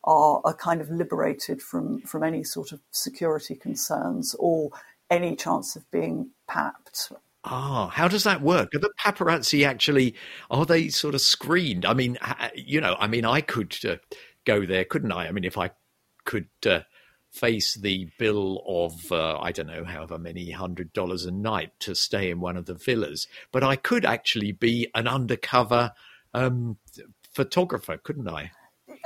are, 0.06 0.42
are 0.46 0.56
kind 0.56 0.80
of 0.80 0.90
liberated 0.90 1.62
from, 1.62 2.02
from 2.02 2.24
any 2.24 2.44
sort 2.44 2.72
of 2.72 2.80
security 2.92 3.56
concerns 3.56 4.34
or 4.40 4.72
any 5.10 5.36
chance 5.36 5.76
of 5.76 5.90
being 5.92 6.30
papped 6.48 7.12
Ah, 7.46 7.90
how 7.90 8.08
does 8.08 8.24
that 8.24 8.42
work? 8.42 8.74
Are 8.74 8.80
the 8.80 8.94
paparazzi 9.00 9.66
actually 9.66 10.16
are 10.50 10.66
they 10.66 10.88
sort 10.90 11.14
of 11.14 11.22
screened? 11.22 11.86
I 11.86 11.94
mean, 11.94 12.18
you 12.56 12.80
know, 12.80 12.96
I 13.00 13.08
mean, 13.08 13.26
I 13.26 13.42
could 13.42 13.78
uh, 13.86 13.98
go 14.46 14.66
there, 14.66 14.86
couldn't 14.86 15.12
I? 15.12 15.28
I 15.28 15.32
mean, 15.32 15.44
if 15.44 15.58
I 15.58 15.72
could 16.24 16.48
uh, 16.66 16.82
face 17.32 17.76
the 17.76 18.10
bill 18.18 18.64
of 18.66 19.12
uh, 19.12 19.40
I 19.40 19.52
don't 19.52 19.68
know, 19.68 19.84
however 19.84 20.18
many 20.18 20.52
hundred 20.52 20.94
dollars 20.94 21.26
a 21.26 21.32
night 21.32 21.72
to 21.82 21.96
stay 21.96 22.30
in 22.30 22.40
one 22.40 22.56
of 22.56 22.66
the 22.66 22.76
villas, 22.76 23.28
but 23.52 23.64
I 23.64 23.76
could 23.76 24.06
actually 24.06 24.54
be 24.54 24.88
an 24.96 25.08
undercover 25.08 25.92
um, 26.34 26.78
photographer, 27.34 27.98
couldn't 27.98 28.30
I? 28.30 28.52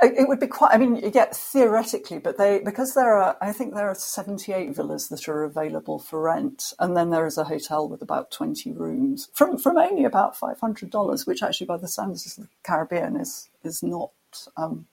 It 0.00 0.28
would 0.28 0.38
be 0.38 0.46
quite. 0.46 0.72
I 0.72 0.78
mean, 0.78 1.10
yeah, 1.12 1.26
theoretically, 1.32 2.18
but 2.18 2.38
they 2.38 2.60
because 2.60 2.94
there 2.94 3.16
are. 3.16 3.36
I 3.40 3.52
think 3.52 3.74
there 3.74 3.88
are 3.88 3.96
seventy-eight 3.96 4.76
villas 4.76 5.08
that 5.08 5.28
are 5.28 5.42
available 5.42 5.98
for 5.98 6.22
rent, 6.22 6.72
and 6.78 6.96
then 6.96 7.10
there 7.10 7.26
is 7.26 7.36
a 7.36 7.44
hotel 7.44 7.88
with 7.88 8.00
about 8.00 8.30
twenty 8.30 8.72
rooms 8.72 9.28
from 9.34 9.58
from 9.58 9.76
only 9.76 10.04
about 10.04 10.36
five 10.36 10.60
hundred 10.60 10.90
dollars, 10.90 11.26
which 11.26 11.42
actually, 11.42 11.66
by 11.66 11.78
the 11.78 11.88
standards 11.88 12.38
of 12.38 12.44
the 12.44 12.48
Caribbean, 12.62 13.16
is 13.16 13.50
is 13.64 13.82
not 13.82 14.12
um, 14.56 14.86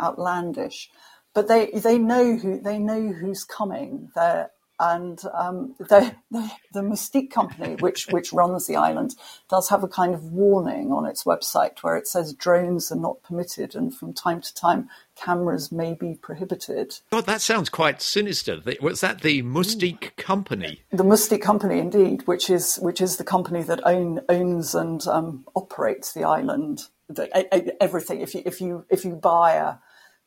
outlandish. 0.00 0.90
But 1.34 1.48
they 1.48 1.66
they 1.72 1.98
know 1.98 2.36
who 2.36 2.58
they 2.58 2.78
know 2.78 3.12
who's 3.12 3.44
coming. 3.44 4.10
They're 4.14 4.50
and 4.80 5.20
um, 5.34 5.74
the, 5.78 6.14
the, 6.30 6.50
the 6.72 6.82
Mustique 6.82 7.30
company, 7.30 7.74
which 7.76 8.06
which 8.08 8.32
runs 8.32 8.66
the 8.66 8.76
island, 8.76 9.14
does 9.50 9.68
have 9.68 9.82
a 9.82 9.88
kind 9.88 10.14
of 10.14 10.32
warning 10.32 10.92
on 10.92 11.04
its 11.04 11.24
website 11.24 11.78
where 11.80 11.96
it 11.96 12.06
says 12.06 12.32
drones 12.32 12.92
are 12.92 12.96
not 12.96 13.22
permitted, 13.22 13.74
and 13.74 13.94
from 13.94 14.12
time 14.12 14.40
to 14.40 14.54
time 14.54 14.88
cameras 15.16 15.72
may 15.72 15.94
be 15.94 16.14
prohibited. 16.14 16.98
God, 17.10 17.26
that 17.26 17.40
sounds 17.40 17.68
quite 17.68 18.00
sinister. 18.00 18.60
Was 18.80 19.00
that 19.00 19.22
the 19.22 19.42
Mustique 19.42 20.14
company? 20.16 20.82
The 20.90 21.04
Mustique 21.04 21.42
company, 21.42 21.78
indeed, 21.78 22.26
which 22.26 22.48
is 22.48 22.76
which 22.76 23.00
is 23.00 23.16
the 23.16 23.24
company 23.24 23.62
that 23.62 23.80
own, 23.84 24.20
owns 24.28 24.74
and 24.74 25.06
um, 25.08 25.44
operates 25.56 26.12
the 26.12 26.24
island. 26.24 26.82
The, 27.08 27.82
everything. 27.82 28.20
If 28.20 28.34
you 28.34 28.42
if 28.44 28.60
you 28.60 28.84
if 28.90 29.04
you 29.04 29.14
buy 29.14 29.54
a 29.54 29.74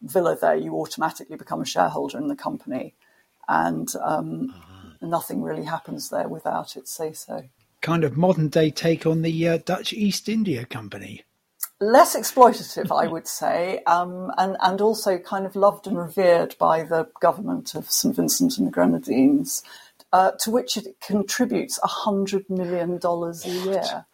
villa 0.01 0.35
there, 0.35 0.55
you 0.55 0.75
automatically 0.75 1.37
become 1.37 1.61
a 1.61 1.65
shareholder 1.65 2.17
in 2.17 2.27
the 2.27 2.35
company 2.35 2.95
and 3.51 3.93
um, 4.01 4.49
uh-huh. 4.49 5.07
nothing 5.07 5.41
really 5.41 5.65
happens 5.65 6.09
there 6.09 6.29
without 6.29 6.77
its 6.77 6.91
say 6.91 7.11
so. 7.11 7.43
Kind 7.81 8.03
of 8.03 8.15
modern 8.15 8.47
day 8.47 8.71
take 8.71 9.05
on 9.05 9.21
the 9.23 9.47
uh, 9.47 9.57
Dutch 9.57 9.91
East 9.91 10.29
India 10.29 10.65
Company. 10.65 11.23
Less 11.79 12.15
exploitative, 12.15 12.95
I 12.95 13.07
would 13.07 13.27
say, 13.27 13.83
um, 13.85 14.31
and 14.37 14.55
and 14.61 14.79
also 14.79 15.17
kind 15.17 15.45
of 15.45 15.55
loved 15.55 15.87
and 15.87 15.97
revered 15.97 16.55
by 16.59 16.83
the 16.83 17.09
government 17.19 17.75
of 17.75 17.91
St 17.91 18.15
Vincent 18.15 18.57
and 18.57 18.67
the 18.67 18.71
Grenadines, 18.71 19.63
uh, 20.13 20.31
to 20.41 20.51
which 20.51 20.77
it 20.77 21.01
contributes 21.01 21.79
hundred 21.83 22.49
million 22.49 22.99
dollars 22.99 23.45
a 23.45 23.49
year. 23.49 24.05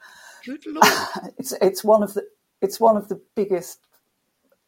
Good 0.46 0.66
lord! 0.66 1.34
it's 1.38 1.52
it's 1.62 1.84
one 1.84 2.04
of 2.04 2.14
the 2.14 2.26
it's 2.62 2.80
one 2.80 2.96
of 2.96 3.10
the 3.10 3.22
biggest 3.36 3.80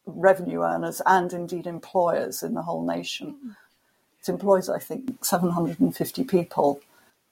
revenue 0.05 0.61
earners 0.61 1.01
and 1.05 1.31
indeed 1.31 1.67
employers 1.67 2.43
in 2.43 2.53
the 2.53 2.63
whole 2.63 2.85
nation. 2.85 3.55
It 4.21 4.29
employs, 4.29 4.69
I 4.69 4.79
think, 4.79 5.23
750 5.23 6.23
people. 6.25 6.81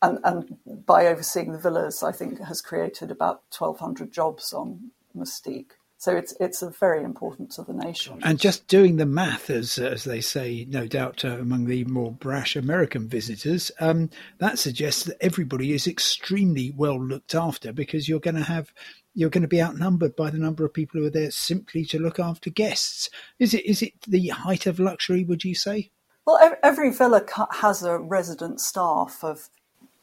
And, 0.01 0.19
and 0.23 0.57
by 0.85 1.07
overseeing 1.07 1.51
the 1.51 1.57
villas, 1.57 2.03
I 2.03 2.11
think 2.11 2.39
has 2.39 2.61
created 2.61 3.11
about 3.11 3.41
1,200 3.57 4.11
jobs 4.11 4.53
on 4.53 4.91
Mustique. 5.15 5.71
So 5.99 6.15
it's 6.15 6.35
it's 6.39 6.61
very 6.79 7.03
important 7.03 7.51
to 7.53 7.63
the 7.63 7.73
nation. 7.73 8.19
And 8.21 8.39
just 8.39 8.67
doing 8.67 8.97
the 8.97 9.05
math, 9.07 9.49
as 9.49 9.79
as 9.79 10.03
they 10.03 10.21
say, 10.21 10.65
no 10.69 10.85
doubt 10.85 11.25
uh, 11.25 11.39
among 11.39 11.65
the 11.65 11.85
more 11.85 12.11
brash 12.11 12.55
American 12.55 13.07
visitors, 13.07 13.71
um, 13.79 14.11
that 14.37 14.59
suggests 14.59 15.05
that 15.05 15.17
everybody 15.19 15.73
is 15.73 15.87
extremely 15.87 16.71
well 16.75 17.01
looked 17.03 17.33
after 17.33 17.73
because 17.73 18.07
you're 18.07 18.19
going 18.19 18.35
to 18.35 18.43
have 18.43 18.71
you're 19.15 19.31
going 19.31 19.41
to 19.41 19.47
be 19.47 19.61
outnumbered 19.61 20.15
by 20.15 20.29
the 20.29 20.37
number 20.37 20.63
of 20.63 20.73
people 20.73 20.99
who 20.99 21.07
are 21.07 21.11
there 21.11 21.31
simply 21.31 21.83
to 21.85 21.99
look 21.99 22.19
after 22.19 22.51
guests. 22.51 23.09
Is 23.39 23.55
it 23.55 23.65
is 23.65 23.81
it 23.81 23.93
the 24.07 24.27
height 24.27 24.67
of 24.67 24.79
luxury? 24.79 25.23
Would 25.23 25.43
you 25.43 25.55
say? 25.55 25.89
Well, 26.27 26.57
every 26.61 26.91
villa 26.91 27.25
has 27.51 27.83
a 27.83 27.97
resident 27.97 28.59
staff 28.59 29.23
of 29.23 29.47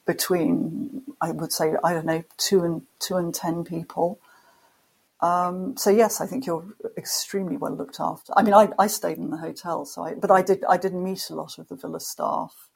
between, 0.07 1.03
I 1.21 1.33
would 1.33 1.53
say, 1.53 1.75
I 1.85 1.93
don't 1.93 2.07
know, 2.07 2.25
two 2.39 2.63
and 2.65 2.81
two 2.99 3.17
and 3.17 3.35
ten 3.35 3.63
people. 3.63 4.19
Um, 5.21 5.77
so 5.77 5.91
yes, 5.91 6.23
I 6.23 6.27
think 6.27 6.47
you're 6.47 6.65
extremely 6.97 7.59
well 7.59 7.77
looked 7.77 8.01
after. 8.01 8.33
I 8.39 8.43
mean, 8.43 8.55
I, 8.55 8.71
I 8.79 8.87
stayed 8.87 9.19
in 9.19 9.29
the 9.29 9.37
hotel, 9.37 9.85
so 9.85 10.03
I, 10.03 10.15
but 10.15 10.31
I 10.31 10.41
did 10.41 10.65
I 10.67 10.79
did 10.79 10.95
meet 10.95 11.29
a 11.29 11.35
lot 11.35 11.59
of 11.59 11.69
the 11.69 11.77
villa 11.77 12.01
staff, 12.01 12.71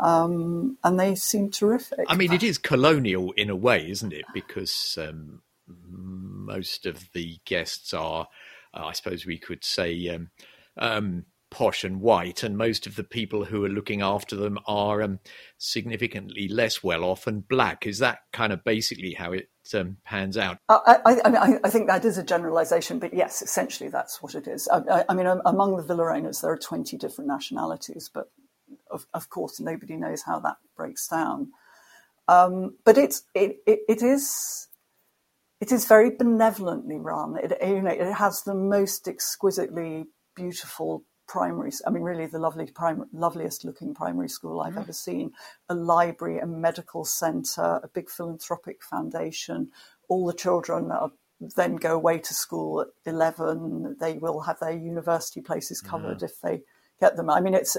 um, 0.00 0.78
and 0.84 0.98
they 0.98 1.16
seem 1.16 1.50
terrific. 1.50 2.06
I 2.06 2.14
mean, 2.14 2.32
it 2.32 2.44
is 2.44 2.56
colonial 2.56 3.32
in 3.32 3.50
a 3.50 3.56
way, 3.56 3.90
isn't 3.90 4.12
it? 4.12 4.26
Because 4.32 4.96
um, 4.96 5.42
most 5.66 6.86
of 6.86 7.10
the 7.14 7.40
guests 7.44 7.92
are, 7.92 8.28
uh, 8.72 8.86
I 8.86 8.92
suppose 8.92 9.26
we 9.26 9.38
could 9.38 9.64
say, 9.64 10.08
um, 10.08 10.30
um, 10.76 11.24
posh 11.50 11.84
and 11.84 12.00
white, 12.00 12.42
and 12.42 12.56
most 12.56 12.86
of 12.86 12.96
the 12.96 13.04
people 13.04 13.44
who 13.44 13.64
are 13.64 13.70
looking 13.70 14.02
after 14.02 14.36
them 14.36 14.58
are 14.66 15.02
um, 15.02 15.20
significantly 15.58 16.48
less 16.48 16.82
well 16.82 17.04
off 17.04 17.26
and 17.26 17.46
black. 17.46 17.86
Is 17.86 17.98
that 17.98 18.20
kind 18.32 18.52
of 18.52 18.64
basically 18.64 19.14
how 19.14 19.32
it 19.32 19.48
um, 19.74 19.98
pans 20.04 20.36
out? 20.36 20.58
I, 20.68 20.98
I, 21.04 21.12
I, 21.24 21.58
I, 21.64 21.70
think 21.70 21.88
that 21.88 22.04
is 22.04 22.18
a 22.18 22.22
generalisation, 22.22 22.98
but 22.98 23.14
yes, 23.14 23.42
essentially 23.42 23.90
that's 23.90 24.22
what 24.22 24.34
it 24.34 24.46
is. 24.46 24.68
I, 24.68 25.04
I, 25.08 25.14
mean, 25.14 25.26
among 25.44 25.76
the 25.76 25.82
villa 25.82 26.14
owners, 26.14 26.40
there 26.40 26.52
are 26.52 26.58
20 26.58 26.96
different 26.96 27.28
nationalities, 27.28 28.10
but 28.12 28.30
of, 28.90 29.06
of 29.14 29.30
course, 29.30 29.60
nobody 29.60 29.96
knows 29.96 30.22
how 30.22 30.40
that 30.40 30.56
breaks 30.76 31.08
down. 31.08 31.48
Um, 32.28 32.76
but 32.84 32.98
it's, 32.98 33.22
it, 33.34 33.58
it, 33.66 33.80
it 33.88 34.02
is 34.02 34.68
it 35.60 35.72
is 35.72 35.86
very 35.86 36.10
benevolently 36.10 36.98
run. 36.98 37.36
It, 37.42 37.56
you 37.66 37.82
know, 37.82 37.90
it 37.90 38.12
has 38.12 38.42
the 38.42 38.54
most 38.54 39.08
exquisitely 39.08 40.04
beautiful 40.34 41.04
primary, 41.26 41.70
I 41.86 41.90
mean, 41.90 42.02
really 42.02 42.26
the 42.26 42.38
lovely 42.38 42.66
primary, 42.66 43.08
loveliest 43.12 43.64
looking 43.64 43.94
primary 43.94 44.28
school 44.28 44.60
I've 44.60 44.74
mm. 44.74 44.80
ever 44.80 44.92
seen, 44.92 45.32
a 45.68 45.74
library, 45.74 46.38
a 46.38 46.46
medical 46.46 47.04
centre, 47.04 47.80
a 47.82 47.88
big 47.92 48.08
philanthropic 48.10 48.82
foundation. 48.82 49.70
All 50.08 50.26
the 50.26 50.32
children 50.32 50.90
are, 50.90 51.12
then 51.40 51.76
go 51.76 51.94
away 51.94 52.18
to 52.18 52.34
school 52.34 52.82
at 52.82 52.88
11. 53.04 53.96
They 54.00 54.14
will 54.14 54.40
have 54.40 54.60
their 54.60 54.72
university 54.72 55.40
places 55.40 55.80
covered 55.80 56.20
mm. 56.20 56.24
if 56.24 56.40
they 56.40 56.62
get 57.00 57.16
them. 57.16 57.30
I 57.30 57.40
mean, 57.40 57.54
it's 57.54 57.76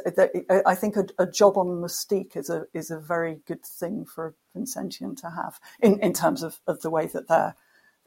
I 0.65 0.75
think 0.75 0.95
a, 0.95 1.05
a, 1.17 1.25
job 1.25 1.57
on 1.57 1.81
Mustique 1.81 2.35
is 2.35 2.49
a 2.49 2.65
is 2.73 2.91
a 2.91 2.99
very 2.99 3.39
good 3.47 3.65
thing 3.65 4.05
for 4.05 4.27
a 4.27 4.57
Vincentian 4.59 5.15
to 5.21 5.29
have 5.31 5.59
in, 5.79 5.99
in 5.99 6.13
terms 6.13 6.43
of, 6.43 6.59
of 6.67 6.81
the 6.81 6.91
way 6.91 7.07
that 7.07 7.27
they're 7.27 7.55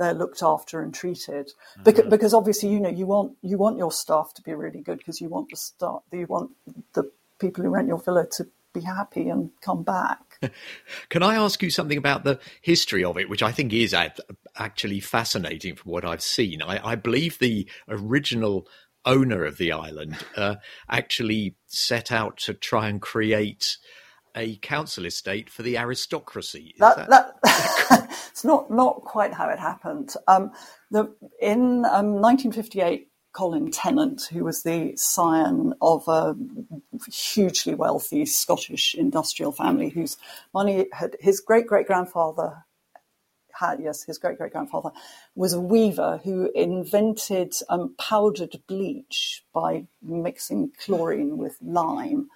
they're 0.01 0.15
looked 0.15 0.43
after 0.43 0.81
and 0.81 0.93
treated. 0.93 1.49
Mm-hmm. 1.49 1.83
Because, 1.85 2.07
because 2.07 2.35
obviously, 2.35 2.71
you 2.71 2.81
know, 2.81 2.89
you 2.89 3.07
want 3.07 3.37
you 3.43 3.59
want 3.59 3.79
your 3.79 3.93
staff 3.93 4.33
to 4.35 4.43
be 4.43 4.55
really 4.55 4.81
good 4.81 4.99
because 4.99 5.21
you 5.21 5.29
want 5.29 5.51
the 5.51 5.57
staff, 5.57 6.01
you 6.11 6.27
want 6.27 6.51
the 6.95 7.11
people 7.39 7.63
who 7.63 7.71
rent 7.71 7.87
your 7.87 8.01
villa 8.01 8.27
to 8.33 8.49
be 8.73 8.81
happy 8.81 9.29
and 9.29 9.51
come 9.61 9.83
back. 9.83 10.41
Can 11.11 11.23
I 11.23 11.35
ask 11.35 11.63
you 11.63 11.71
something 11.71 11.99
about 11.99 12.25
the 12.25 12.39
history 12.63 13.05
of 13.05 13.19
it, 13.19 13.29
which 13.29 13.43
I 13.43 13.53
think 13.53 13.73
is 13.73 13.95
actually 14.57 15.01
fascinating 15.01 15.77
from 15.77 15.93
what 15.93 16.05
I've 16.05 16.23
seen? 16.23 16.63
I, 16.63 16.93
I 16.93 16.95
believe 16.95 17.39
the 17.39 17.69
original 17.89 18.67
owner 19.05 19.45
of 19.45 19.59
the 19.59 19.73
island 19.73 20.17
uh, 20.37 20.57
actually 20.89 21.57
set 21.67 22.13
out 22.13 22.37
to 22.39 22.55
try 22.55 22.89
and 22.89 23.03
create 23.03 23.77
a 24.35 24.57
council 24.57 25.07
estate 25.07 25.51
for 25.51 25.63
the 25.63 25.79
aristocracy. 25.79 26.75
That, 26.79 27.09
that... 27.09 27.37
that 27.43 28.11
it's 28.31 28.45
not 28.45 28.71
not 28.71 29.03
quite 29.03 29.33
how 29.33 29.49
it 29.49 29.59
happened. 29.59 30.15
Um, 30.29 30.53
the, 30.91 31.13
in 31.41 31.85
um, 31.85 32.21
1958, 32.21 33.09
Colin 33.33 33.71
Tennant, 33.71 34.23
who 34.33 34.45
was 34.45 34.63
the 34.63 34.95
scion 34.97 35.75
of 35.81 36.07
a 36.09 36.37
hugely 37.11 37.75
wealthy 37.75 38.27
Scottish 38.27 38.95
industrial 38.95 39.53
family, 39.53 39.89
whose 39.89 40.17
money 40.53 40.87
had 40.93 41.17
his 41.21 41.41
great 41.41 41.67
great 41.67 41.87
grandfather 41.87 42.65
had, 43.53 43.81
yes, 43.81 44.03
his 44.03 44.19
great 44.19 44.39
great 44.39 44.53
grandfather 44.53 44.91
was 45.35 45.53
a 45.53 45.61
weaver 45.61 46.21
who 46.25 46.51
invented 46.55 47.55
um, 47.69 47.95
powdered 47.99 48.61
bleach 48.67 49.45
by 49.53 49.87
mixing 50.03 50.73
chlorine 50.83 51.37
with 51.37 51.57
lime 51.61 52.29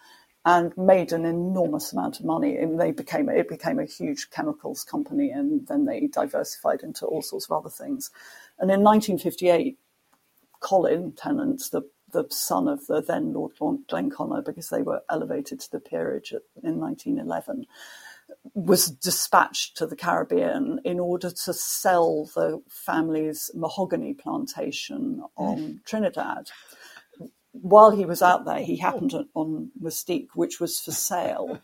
and 0.44 0.76
made 0.76 1.12
an 1.12 1.24
enormous 1.24 1.92
amount 1.92 2.20
of 2.20 2.26
money. 2.26 2.56
And 2.56 2.78
they 2.78 2.92
became 2.92 3.28
it 3.28 3.48
became 3.48 3.78
a 3.78 3.86
huge 3.86 4.30
chemicals 4.30 4.84
company, 4.84 5.30
and 5.30 5.66
then 5.66 5.86
they 5.86 6.06
diversified 6.06 6.82
into 6.82 7.06
all 7.06 7.22
sorts 7.22 7.46
of 7.46 7.52
other 7.52 7.70
things. 7.70 8.10
And 8.58 8.70
in 8.70 8.82
1958, 8.82 9.78
Colin 10.60 11.12
Tennant, 11.12 11.62
the 11.72 11.82
the 12.12 12.26
son 12.30 12.68
of 12.68 12.86
the 12.86 13.02
then 13.02 13.32
Lord 13.32 13.52
Glenconner, 13.58 14.44
because 14.44 14.68
they 14.68 14.82
were 14.82 15.02
elevated 15.10 15.60
to 15.60 15.70
the 15.70 15.80
peerage 15.80 16.32
in 16.62 16.78
1911, 16.78 17.66
was 18.54 18.88
dispatched 18.88 19.76
to 19.76 19.86
the 19.86 19.96
Caribbean 19.96 20.80
in 20.84 21.00
order 21.00 21.30
to 21.30 21.52
sell 21.52 22.26
the 22.34 22.62
family's 22.68 23.50
mahogany 23.54 24.14
plantation 24.14 25.22
on 25.36 25.58
mm. 25.58 25.84
Trinidad. 25.84 26.50
While 27.62 27.92
he 27.92 28.04
was 28.04 28.20
out 28.20 28.44
there, 28.44 28.58
he 28.58 28.76
happened 28.76 29.14
on 29.34 29.70
Mustique, 29.80 30.30
which 30.34 30.58
was 30.60 30.80
for 30.80 30.90
sale, 30.90 31.60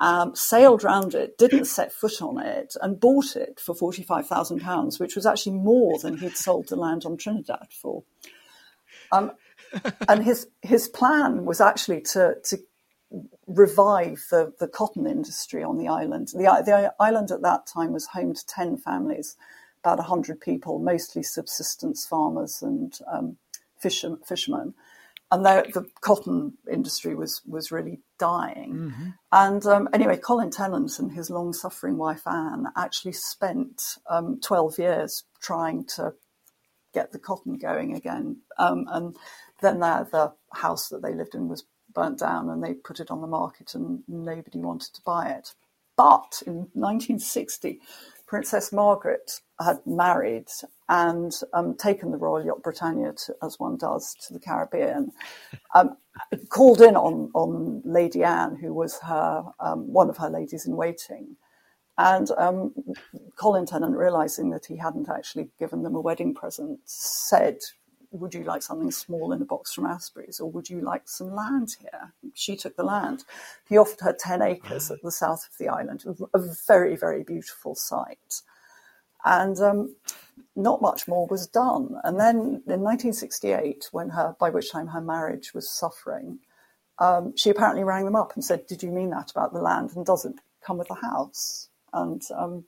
um, 0.00 0.34
sailed 0.34 0.82
round 0.82 1.14
it, 1.14 1.36
didn't 1.36 1.66
set 1.66 1.92
foot 1.92 2.22
on 2.22 2.38
it, 2.38 2.74
and 2.80 2.98
bought 2.98 3.36
it 3.36 3.60
for 3.60 3.74
£45,000, 3.74 4.98
which 4.98 5.14
was 5.14 5.26
actually 5.26 5.56
more 5.56 5.98
than 5.98 6.16
he'd 6.16 6.36
sold 6.36 6.68
the 6.68 6.76
land 6.76 7.04
on 7.04 7.18
Trinidad 7.18 7.68
for. 7.70 8.04
Um, 9.12 9.32
and 10.08 10.24
his 10.24 10.48
his 10.62 10.88
plan 10.88 11.44
was 11.44 11.60
actually 11.60 12.00
to 12.00 12.36
to 12.44 12.58
revive 13.46 14.24
the, 14.30 14.52
the 14.60 14.68
cotton 14.68 15.06
industry 15.06 15.62
on 15.62 15.78
the 15.78 15.88
island. 15.88 16.28
The, 16.28 16.62
the 16.64 16.94
island 17.00 17.30
at 17.30 17.42
that 17.42 17.66
time 17.66 17.92
was 17.92 18.06
home 18.06 18.34
to 18.34 18.46
10 18.46 18.76
families, 18.78 19.36
about 19.82 19.98
100 19.98 20.40
people, 20.40 20.78
mostly 20.78 21.22
subsistence 21.22 22.06
farmers 22.06 22.62
and 22.62 22.98
um, 23.10 23.38
fisher, 23.78 24.16
fishermen. 24.26 24.74
And 25.30 25.44
the 25.44 25.86
cotton 26.00 26.54
industry 26.72 27.14
was, 27.14 27.42
was 27.46 27.70
really 27.70 28.00
dying. 28.18 28.74
Mm-hmm. 28.74 29.08
And 29.30 29.66
um, 29.66 29.88
anyway, 29.92 30.16
Colin 30.16 30.50
Tennant 30.50 30.98
and 30.98 31.12
his 31.12 31.28
long 31.28 31.52
suffering 31.52 31.98
wife 31.98 32.26
Anne 32.26 32.66
actually 32.76 33.12
spent 33.12 33.82
um, 34.08 34.40
12 34.42 34.78
years 34.78 35.24
trying 35.42 35.84
to 35.96 36.14
get 36.94 37.12
the 37.12 37.18
cotton 37.18 37.58
going 37.58 37.94
again. 37.94 38.38
Um, 38.58 38.86
and 38.88 39.16
then 39.60 39.80
the 39.80 40.32
house 40.54 40.88
that 40.88 41.02
they 41.02 41.12
lived 41.12 41.34
in 41.34 41.48
was 41.48 41.64
burnt 41.94 42.18
down 42.18 42.48
and 42.48 42.62
they 42.62 42.74
put 42.74 43.00
it 43.00 43.10
on 43.10 43.20
the 43.20 43.26
market 43.26 43.74
and 43.74 44.02
nobody 44.08 44.60
wanted 44.60 44.94
to 44.94 45.02
buy 45.04 45.28
it. 45.28 45.52
But 45.96 46.42
in 46.46 46.68
1960, 46.74 47.80
Princess 48.26 48.72
Margaret 48.72 49.40
had 49.60 49.78
married 49.84 50.46
and 50.88 51.32
um, 51.54 51.76
taken 51.76 52.10
the 52.12 52.18
Royal 52.18 52.44
Yacht 52.46 52.62
Britannia, 52.62 53.12
to, 53.26 53.36
as 53.42 53.58
one 53.60 53.76
does, 53.76 54.14
to 54.26 54.32
the 54.34 54.40
Caribbean. 54.40 55.12
Um, 55.74 55.96
called 56.50 56.80
in 56.82 56.96
on, 56.96 57.30
on 57.34 57.82
Lady 57.84 58.24
Anne, 58.24 58.56
who 58.56 58.74
was 58.74 58.98
her 59.00 59.44
um, 59.60 59.92
one 59.92 60.10
of 60.10 60.18
her 60.18 60.30
ladies 60.30 60.66
in 60.66 60.76
waiting. 60.76 61.36
And 61.98 62.30
um, 62.38 62.74
Colin 63.36 63.66
Tennant, 63.66 63.96
realizing 63.96 64.50
that 64.50 64.66
he 64.66 64.76
hadn't 64.76 65.08
actually 65.08 65.50
given 65.58 65.82
them 65.82 65.96
a 65.96 66.00
wedding 66.00 66.34
present, 66.34 66.80
said 66.84 67.58
would 68.12 68.34
you 68.34 68.44
like 68.44 68.62
something 68.62 68.90
small 68.90 69.32
in 69.32 69.42
a 69.42 69.44
box 69.44 69.74
from 69.74 69.86
Aspreys 69.86 70.40
or 70.40 70.50
would 70.50 70.70
you 70.70 70.80
like 70.80 71.02
some 71.08 71.34
land 71.34 71.70
here? 71.80 72.14
She 72.34 72.56
took 72.56 72.76
the 72.76 72.84
land. 72.84 73.24
He 73.68 73.76
offered 73.78 74.00
her 74.00 74.16
10 74.18 74.42
acres 74.42 74.90
at 74.90 75.02
the 75.02 75.12
south 75.12 75.46
of 75.50 75.58
the 75.58 75.68
island, 75.68 76.04
a 76.34 76.40
very, 76.66 76.96
very 76.96 77.24
beautiful 77.24 77.74
site. 77.74 78.42
And 79.28 79.60
um, 79.60 79.96
not 80.56 80.82
much 80.82 81.06
more 81.06 81.26
was 81.28 81.46
done. 81.46 81.96
And 82.02 82.18
then 82.18 82.36
in 82.66 82.82
1968, 82.82 83.90
when 83.92 84.10
her, 84.10 84.34
by 84.40 84.50
which 84.50 84.72
time 84.72 84.88
her 84.88 85.02
marriage 85.02 85.54
was 85.54 85.70
suffering, 85.70 86.40
um, 86.98 87.36
she 87.36 87.50
apparently 87.50 87.84
rang 87.84 88.06
them 88.06 88.16
up 88.16 88.34
and 88.34 88.44
said, 88.44 88.66
Did 88.66 88.82
you 88.82 88.90
mean 88.90 89.10
that 89.10 89.30
about 89.30 89.52
the 89.52 89.60
land? 89.60 89.90
And 89.94 90.06
doesn't 90.06 90.40
come 90.64 90.78
with 90.78 90.90
a 90.90 90.94
house? 90.94 91.68
And 91.92 92.22
um, 92.36 92.64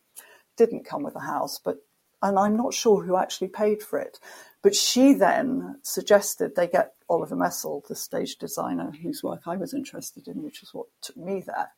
didn't 0.57 0.85
come 0.85 1.03
with 1.03 1.16
a 1.16 1.20
house, 1.20 1.59
but 1.59 1.79
and 2.23 2.38
I'm 2.38 2.57
not 2.57 2.75
sure 2.75 3.03
who 3.03 3.16
actually 3.16 3.49
paid 3.49 3.83
for 3.83 3.99
it. 3.99 4.18
But 4.62 4.75
she 4.75 5.14
then 5.14 5.81
suggested 5.83 6.55
they 6.55 6.68
get 6.68 6.92
Oliver 7.09 7.35
Messel, 7.37 7.83
the 7.88 7.96
stage 7.96 8.37
designer 8.37 8.92
whose 9.03 9.23
work 9.23 9.42
I 9.46 9.57
was 9.57 9.73
interested 9.73 10.29
in, 10.29 10.42
which 10.42 10.61
was 10.61 10.75
what 10.75 10.87
took 11.01 11.16
me 11.16 11.42
there, 11.46 11.70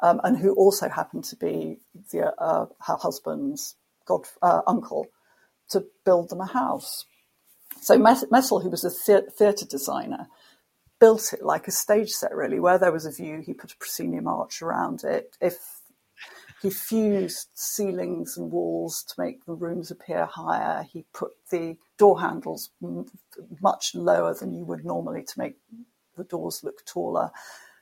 um, 0.00 0.20
and 0.22 0.38
who 0.38 0.54
also 0.54 0.88
happened 0.88 1.24
to 1.24 1.36
be 1.36 1.78
the, 2.12 2.32
uh, 2.40 2.66
her 2.86 2.96
husband's 2.96 3.74
god, 4.06 4.26
uh, 4.42 4.62
uncle, 4.66 5.06
to 5.70 5.84
build 6.04 6.30
them 6.30 6.40
a 6.40 6.46
house. 6.46 7.06
So 7.80 7.96
Messel, 7.98 8.60
who 8.60 8.70
was 8.70 8.84
a 8.84 8.90
theatre 8.90 9.66
designer, 9.66 10.26
built 10.98 11.32
it 11.32 11.42
like 11.42 11.66
a 11.66 11.72
stage 11.72 12.10
set, 12.10 12.34
really. 12.34 12.60
Where 12.60 12.78
there 12.78 12.92
was 12.92 13.06
a 13.06 13.12
view, 13.12 13.42
he 13.44 13.54
put 13.54 13.72
a 13.72 13.76
proscenium 13.76 14.26
arch 14.26 14.60
around 14.60 15.04
it. 15.04 15.36
If 15.40 15.58
he 16.60 16.68
fused 16.70 17.48
ceilings 17.54 18.36
and 18.36 18.52
walls 18.52 19.02
to 19.04 19.14
make 19.18 19.44
the 19.46 19.54
rooms 19.54 19.90
appear 19.90 20.26
higher. 20.26 20.82
He 20.82 21.06
put 21.14 21.32
the 21.50 21.78
door 21.96 22.20
handles 22.20 22.70
much 23.62 23.94
lower 23.94 24.34
than 24.34 24.52
you 24.52 24.64
would 24.66 24.84
normally 24.84 25.22
to 25.22 25.38
make 25.38 25.56
the 26.16 26.24
doors 26.24 26.62
look 26.62 26.84
taller. 26.84 27.30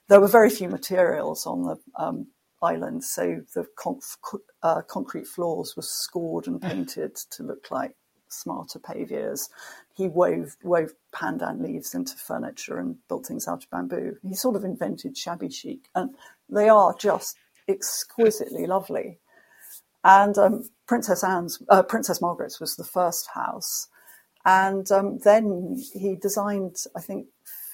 There 0.09 0.20
were 0.20 0.28
very 0.28 0.50
few 0.50 0.68
materials 0.68 1.44
on 1.44 1.64
the 1.64 1.76
um, 1.96 2.28
island, 2.62 3.04
so 3.04 3.42
the 3.54 3.66
con- 3.76 4.00
uh, 4.62 4.82
concrete 4.82 5.26
floors 5.26 5.74
were 5.76 5.82
scored 5.82 6.46
and 6.46 6.60
painted 6.60 7.16
to 7.30 7.42
look 7.42 7.70
like 7.70 7.94
smarter 8.28 8.78
paviers. 8.78 9.48
He 9.94 10.08
wove 10.08 10.56
wove 10.62 10.92
pandan 11.12 11.62
leaves 11.62 11.94
into 11.94 12.16
furniture 12.16 12.78
and 12.78 12.96
built 13.08 13.26
things 13.26 13.48
out 13.48 13.64
of 13.64 13.70
bamboo. 13.70 14.16
He 14.22 14.34
sort 14.34 14.56
of 14.56 14.64
invented 14.64 15.16
shabby 15.16 15.50
chic, 15.50 15.88
and 15.94 16.14
they 16.48 16.68
are 16.68 16.94
just 16.98 17.36
exquisitely 17.68 18.66
lovely. 18.66 19.18
And 20.04 20.38
um, 20.38 20.68
Princess 20.86 21.24
Anne's, 21.24 21.62
uh, 21.68 21.82
Princess 21.82 22.20
Margaret's 22.20 22.60
was 22.60 22.76
the 22.76 22.84
first 22.84 23.28
house. 23.34 23.88
And 24.44 24.90
um, 24.92 25.18
then 25.18 25.76
he 25.92 26.16
designed, 26.16 26.76
I 26.96 27.00
think, 27.00 27.26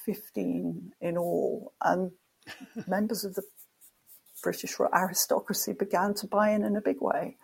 15 0.05 0.93
in 0.99 1.17
all. 1.17 1.73
And 1.81 2.11
members 2.87 3.23
of 3.23 3.35
the 3.35 3.43
British 4.45 4.79
aristocracy 4.93 5.73
began 5.73 6.13
to 6.13 6.27
buy 6.27 6.51
in 6.51 6.63
in 6.63 6.75
a 6.75 6.81
big 6.81 7.01
way. 7.01 7.35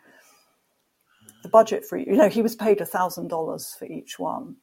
The 1.41 1.49
budget 1.49 1.83
for, 1.83 1.97
you 1.97 2.15
know, 2.15 2.29
he 2.29 2.43
was 2.43 2.55
paid 2.55 2.77
$1,000 2.77 3.79
for 3.79 3.85
each 3.85 4.19
one. 4.19 4.57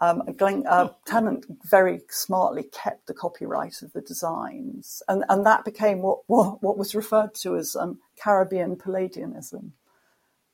Um, 0.00 0.22
Glenn, 0.38 0.64
uh, 0.66 0.88
Tennant 1.06 1.44
very 1.64 2.00
smartly 2.08 2.64
kept 2.72 3.06
the 3.06 3.12
copyright 3.14 3.82
of 3.82 3.92
the 3.92 4.00
designs, 4.00 5.02
and, 5.06 5.22
and 5.28 5.44
that 5.44 5.66
became 5.66 6.00
what, 6.00 6.20
what, 6.28 6.62
what 6.62 6.78
was 6.78 6.94
referred 6.94 7.34
to 7.42 7.56
as 7.56 7.76
um, 7.76 7.98
Caribbean 8.18 8.76
Palladianism. 8.76 9.72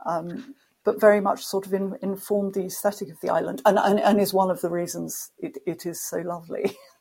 Um, 0.05 0.57
but 0.85 1.01
very 1.01 1.21
much 1.21 1.45
sort 1.45 1.67
of 1.67 1.73
in, 1.73 1.95
informed 2.03 2.55
the 2.55 2.65
aesthetic 2.65 3.11
of 3.11 3.21
the 3.21 3.31
island, 3.31 3.63
and, 3.65 3.79
and, 3.79 4.01
and 4.01 4.21
is 4.21 4.35
one 4.35 4.51
of 4.51 4.61
the 4.61 4.71
reasons 4.71 5.31
it, 5.39 5.57
it 5.67 5.87
is 5.87 6.01
so 6.01 6.19
lovely. 6.19 6.77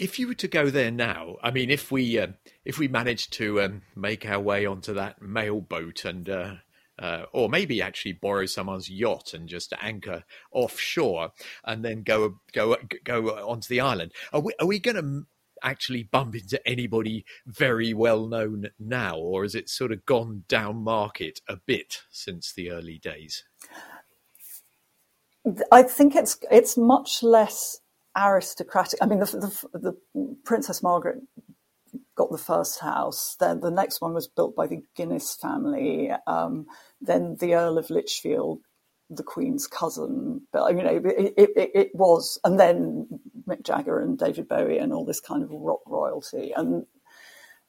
If 0.00 0.18
you 0.18 0.28
were 0.28 0.34
to 0.34 0.48
go 0.48 0.70
there 0.70 0.90
now, 0.90 1.36
I 1.42 1.50
mean, 1.50 1.68
if 1.68 1.92
we 1.92 2.18
uh, 2.18 2.28
if 2.64 2.78
we 2.78 2.88
managed 2.88 3.34
to 3.34 3.60
um, 3.60 3.82
make 3.94 4.24
our 4.24 4.40
way 4.40 4.64
onto 4.64 4.94
that 4.94 5.20
mail 5.20 5.60
boat 5.60 6.06
and 6.06 6.26
uh, 6.26 6.54
uh, 6.98 7.24
or 7.32 7.50
maybe 7.50 7.82
actually 7.82 8.12
borrow 8.12 8.46
someone's 8.46 8.88
yacht 8.88 9.34
and 9.34 9.46
just 9.46 9.74
anchor 9.78 10.24
offshore 10.52 11.32
and 11.64 11.84
then 11.84 12.02
go 12.02 12.36
go 12.54 12.76
go 13.04 13.28
onto 13.46 13.68
the 13.68 13.80
island. 13.80 14.12
Are 14.32 14.40
we, 14.40 14.54
are 14.58 14.66
we 14.66 14.78
going 14.78 14.96
to 14.96 15.26
actually 15.62 16.02
bump 16.02 16.34
into 16.34 16.66
anybody 16.66 17.26
very 17.46 17.92
well 17.92 18.26
known 18.26 18.70
now, 18.78 19.18
or 19.18 19.42
has 19.42 19.54
it 19.54 19.68
sort 19.68 19.92
of 19.92 20.06
gone 20.06 20.44
down 20.48 20.76
market 20.76 21.40
a 21.46 21.56
bit 21.56 22.04
since 22.10 22.54
the 22.54 22.70
early 22.70 22.98
days? 22.98 23.44
I 25.70 25.82
think 25.82 26.16
it's 26.16 26.38
it's 26.50 26.78
much 26.78 27.22
less 27.22 27.79
aristocratic. 28.16 28.98
I 29.02 29.06
mean, 29.06 29.20
the, 29.20 29.26
the, 29.72 29.78
the 29.78 30.36
Princess 30.44 30.82
Margaret 30.82 31.18
got 32.16 32.30
the 32.30 32.38
first 32.38 32.80
house. 32.80 33.36
Then 33.40 33.60
the 33.60 33.70
next 33.70 34.00
one 34.00 34.14
was 34.14 34.28
built 34.28 34.54
by 34.54 34.66
the 34.66 34.82
Guinness 34.96 35.34
family. 35.34 36.10
Um, 36.26 36.66
then 37.00 37.36
the 37.40 37.54
Earl 37.54 37.78
of 37.78 37.90
Lichfield, 37.90 38.60
the 39.08 39.22
Queen's 39.22 39.66
cousin. 39.66 40.42
But 40.52 40.76
you 40.76 40.82
know, 40.82 41.00
it, 41.04 41.34
it, 41.36 41.70
it, 41.74 41.90
was, 41.94 42.38
and 42.44 42.58
then 42.58 43.08
Mick 43.48 43.64
Jagger 43.64 44.00
and 44.00 44.18
David 44.18 44.48
Bowie 44.48 44.78
and 44.78 44.92
all 44.92 45.04
this 45.04 45.20
kind 45.20 45.42
of 45.42 45.50
rock 45.50 45.80
royalty. 45.86 46.52
And 46.54 46.86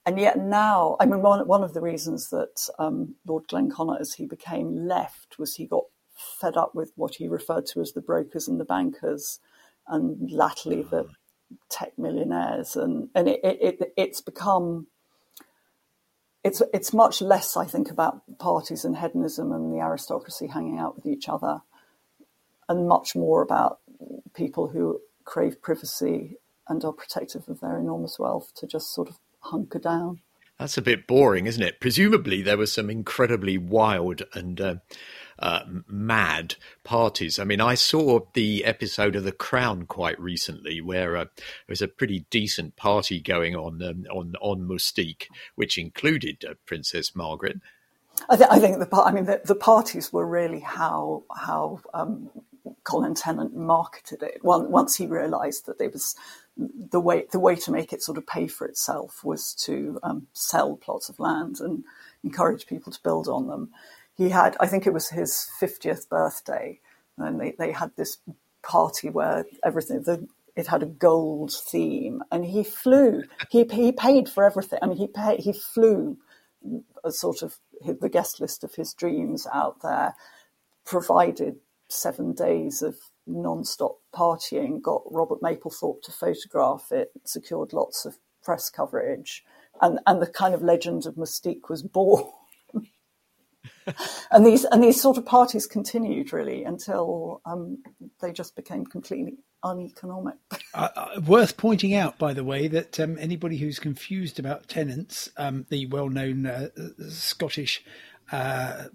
and 0.05 0.19
yet 0.19 0.39
now, 0.39 0.97
I 0.99 1.05
mean, 1.05 1.21
one 1.21 1.47
one 1.47 1.63
of 1.63 1.73
the 1.73 1.81
reasons 1.81 2.29
that 2.31 2.67
um, 2.79 3.15
Lord 3.25 3.47
Glenconner, 3.47 3.99
as 3.99 4.13
he 4.13 4.25
became 4.25 4.87
left, 4.87 5.37
was 5.37 5.55
he 5.55 5.65
got 5.65 5.83
fed 6.39 6.57
up 6.57 6.75
with 6.75 6.91
what 6.95 7.15
he 7.15 7.27
referred 7.27 7.65
to 7.67 7.81
as 7.81 7.93
the 7.93 8.01
brokers 8.01 8.47
and 8.47 8.59
the 8.59 8.65
bankers, 8.65 9.39
and 9.87 10.31
latterly 10.31 10.83
the 10.83 11.07
tech 11.69 11.97
millionaires, 11.97 12.75
and 12.75 13.09
and 13.15 13.27
it, 13.27 13.39
it, 13.43 13.59
it 13.81 13.93
it's 13.97 14.21
become 14.21 14.87
it's 16.43 16.61
it's 16.73 16.93
much 16.93 17.21
less, 17.21 17.55
I 17.55 17.65
think, 17.65 17.91
about 17.91 18.21
parties 18.39 18.85
and 18.85 18.97
hedonism 18.97 19.51
and 19.51 19.71
the 19.71 19.79
aristocracy 19.79 20.47
hanging 20.47 20.79
out 20.79 20.95
with 20.95 21.05
each 21.05 21.29
other, 21.29 21.61
and 22.67 22.87
much 22.87 23.15
more 23.15 23.41
about 23.41 23.79
people 24.33 24.69
who 24.69 25.01
crave 25.23 25.61
privacy 25.61 26.37
and 26.67 26.83
are 26.83 26.93
protective 26.93 27.47
of 27.47 27.59
their 27.59 27.77
enormous 27.77 28.17
wealth 28.17 28.51
to 28.55 28.65
just 28.65 28.93
sort 28.93 29.09
of 29.09 29.19
hunker 29.39 29.79
down. 29.79 30.21
That's 30.57 30.77
a 30.77 30.81
bit 30.81 31.07
boring, 31.07 31.47
isn't 31.47 31.63
it? 31.63 31.79
Presumably, 31.79 32.41
there 32.41 32.57
were 32.57 32.67
some 32.67 32.89
incredibly 32.89 33.57
wild 33.57 34.23
and 34.33 34.61
uh, 34.61 34.75
uh, 35.39 35.61
mad 35.87 36.55
parties. 36.83 37.39
I 37.39 37.43
mean, 37.43 37.61
I 37.61 37.75
saw 37.75 38.21
the 38.33 38.65
episode 38.65 39.15
of 39.15 39.23
The 39.23 39.31
Crown 39.31 39.85
quite 39.85 40.19
recently, 40.19 40.81
where 40.81 41.17
uh, 41.17 41.25
there 41.35 41.45
was 41.69 41.81
a 41.81 41.87
pretty 41.87 42.25
decent 42.29 42.75
party 42.75 43.19
going 43.19 43.55
on 43.55 43.81
um, 43.81 44.05
on 44.11 44.35
on 44.41 44.67
Mustique, 44.67 45.27
which 45.55 45.77
included 45.77 46.43
uh, 46.47 46.53
Princess 46.65 47.15
Margaret. 47.15 47.59
I, 48.29 48.35
th- 48.35 48.49
I, 48.51 48.59
think 48.59 48.77
the 48.79 48.95
I 48.95 49.11
mean 49.11 49.25
the, 49.25 49.41
the, 49.43 49.55
parties 49.55 50.13
were 50.13 50.27
really 50.27 50.59
how 50.59 51.23
how 51.35 51.79
um, 51.93 52.29
Colin 52.83 53.15
Tennant 53.15 53.55
marketed 53.55 54.21
it. 54.21 54.41
Once 54.43 54.95
he 54.95 55.07
realised 55.07 55.65
that 55.65 55.81
it 55.81 55.93
was 55.93 56.15
the 56.57 56.99
way 56.99 57.25
the 57.31 57.39
way 57.39 57.55
to 57.55 57.71
make 57.71 57.93
it 57.93 58.03
sort 58.03 58.17
of 58.17 58.27
pay 58.27 58.47
for 58.47 58.67
itself 58.67 59.23
was 59.23 59.53
to 59.65 59.99
um, 60.03 60.27
sell 60.33 60.75
plots 60.75 61.09
of 61.09 61.19
land 61.19 61.59
and 61.59 61.83
encourage 62.23 62.67
people 62.67 62.91
to 62.91 63.01
build 63.03 63.27
on 63.27 63.47
them. 63.47 63.71
He 64.15 64.29
had, 64.29 64.55
I 64.59 64.67
think 64.67 64.85
it 64.85 64.93
was 64.93 65.09
his 65.09 65.47
fiftieth 65.59 66.09
birthday, 66.09 66.79
and 67.17 67.39
they, 67.39 67.55
they 67.57 67.71
had 67.71 67.91
this 67.95 68.17
party 68.61 69.09
where 69.09 69.45
everything 69.63 70.03
the, 70.03 70.27
it 70.55 70.67
had 70.67 70.83
a 70.83 70.87
gold 70.87 71.53
theme, 71.53 72.23
and 72.31 72.45
he 72.45 72.63
flew. 72.63 73.23
He 73.49 73.63
he 73.71 73.91
paid 73.91 74.29
for 74.29 74.43
everything. 74.43 74.79
I 74.81 74.87
mean, 74.87 74.97
he 74.97 75.07
paid, 75.07 75.39
he 75.39 75.53
flew 75.53 76.17
mm, 76.65 76.83
a 77.03 77.11
sort 77.11 77.41
of 77.41 77.57
the 77.99 78.09
guest 78.09 78.39
list 78.39 78.63
of 78.63 78.75
his 78.75 78.93
dreams 78.93 79.47
out 79.51 79.81
there, 79.81 80.15
provided 80.85 81.55
seven 81.87 82.33
days 82.33 82.81
of 82.81 82.97
non-stop 83.25 83.97
partying, 84.13 84.81
got 84.81 85.01
Robert 85.09 85.41
Mapplethorpe 85.41 86.01
to 86.03 86.11
photograph 86.11 86.91
it, 86.91 87.11
secured 87.23 87.73
lots 87.73 88.05
of 88.05 88.17
press 88.43 88.69
coverage, 88.69 89.43
and, 89.81 89.99
and 90.05 90.21
the 90.21 90.27
kind 90.27 90.53
of 90.53 90.61
legend 90.61 91.05
of 91.05 91.15
Mustique 91.15 91.69
was 91.69 91.83
born. 91.83 92.25
and 94.31 94.45
these 94.45 94.63
and 94.65 94.83
these 94.83 95.01
sort 95.01 95.17
of 95.17 95.25
parties 95.25 95.67
continued 95.67 96.33
really 96.33 96.63
until 96.63 97.41
um, 97.45 97.83
they 98.21 98.31
just 98.31 98.55
became 98.55 98.85
completely 98.85 99.37
uneconomic. 99.63 100.35
Uh, 100.73 100.87
uh, 100.95 101.19
worth 101.27 101.57
pointing 101.57 101.93
out, 101.93 102.17
by 102.17 102.33
the 102.33 102.45
way, 102.45 102.69
that 102.69 102.97
um, 102.97 103.17
anybody 103.19 103.57
who's 103.57 103.77
confused 103.77 104.39
about 104.39 104.69
tenants, 104.69 105.27
um, 105.35 105.65
the 105.67 105.85
well-known 105.87 106.45
uh, 106.45 106.69
Scottish 107.09 107.83
uh, 108.31 108.85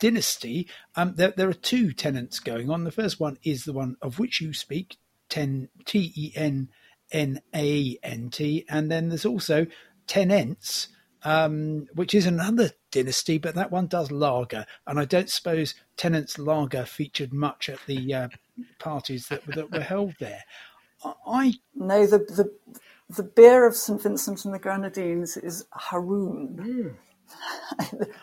dynasty, 0.00 0.68
um, 0.96 1.14
there, 1.14 1.32
there, 1.36 1.48
are 1.48 1.54
two 1.54 1.92
tenants 1.92 2.40
going 2.40 2.70
on. 2.70 2.82
The 2.82 2.90
first 2.90 3.20
one 3.20 3.38
is 3.44 3.66
the 3.66 3.72
one 3.72 3.96
of 4.02 4.18
which 4.18 4.40
you 4.40 4.52
speak, 4.52 4.96
ten 5.28 5.68
T 5.84 6.12
E 6.16 6.32
N 6.34 6.70
N 7.12 7.40
A 7.54 7.96
N 8.02 8.30
T, 8.30 8.66
and 8.68 8.90
then 8.90 9.08
there's 9.10 9.24
also 9.24 9.68
Tennents, 10.06 10.88
um, 11.24 11.86
which 11.94 12.14
is 12.14 12.26
another 12.26 12.70
dynasty, 12.90 13.38
but 13.38 13.54
that 13.54 13.70
one 13.70 13.86
does 13.86 14.10
lager, 14.10 14.66
and 14.86 14.98
I 14.98 15.04
don't 15.04 15.30
suppose 15.30 15.74
Tennents 15.96 16.38
lager 16.38 16.84
featured 16.84 17.32
much 17.32 17.68
at 17.68 17.80
the 17.86 18.14
uh, 18.14 18.28
parties 18.78 19.28
that, 19.28 19.44
that 19.46 19.70
were 19.70 19.80
held 19.80 20.14
there. 20.18 20.44
I 21.26 21.54
no 21.74 22.06
the 22.06 22.18
the 22.18 22.52
the 23.08 23.22
beer 23.22 23.66
of 23.66 23.76
St 23.76 24.02
Vincent 24.02 24.44
and 24.44 24.54
the 24.54 24.58
Grenadines 24.58 25.36
is 25.36 25.66
Hairoun. 25.72 26.56
Mm. 26.58 26.94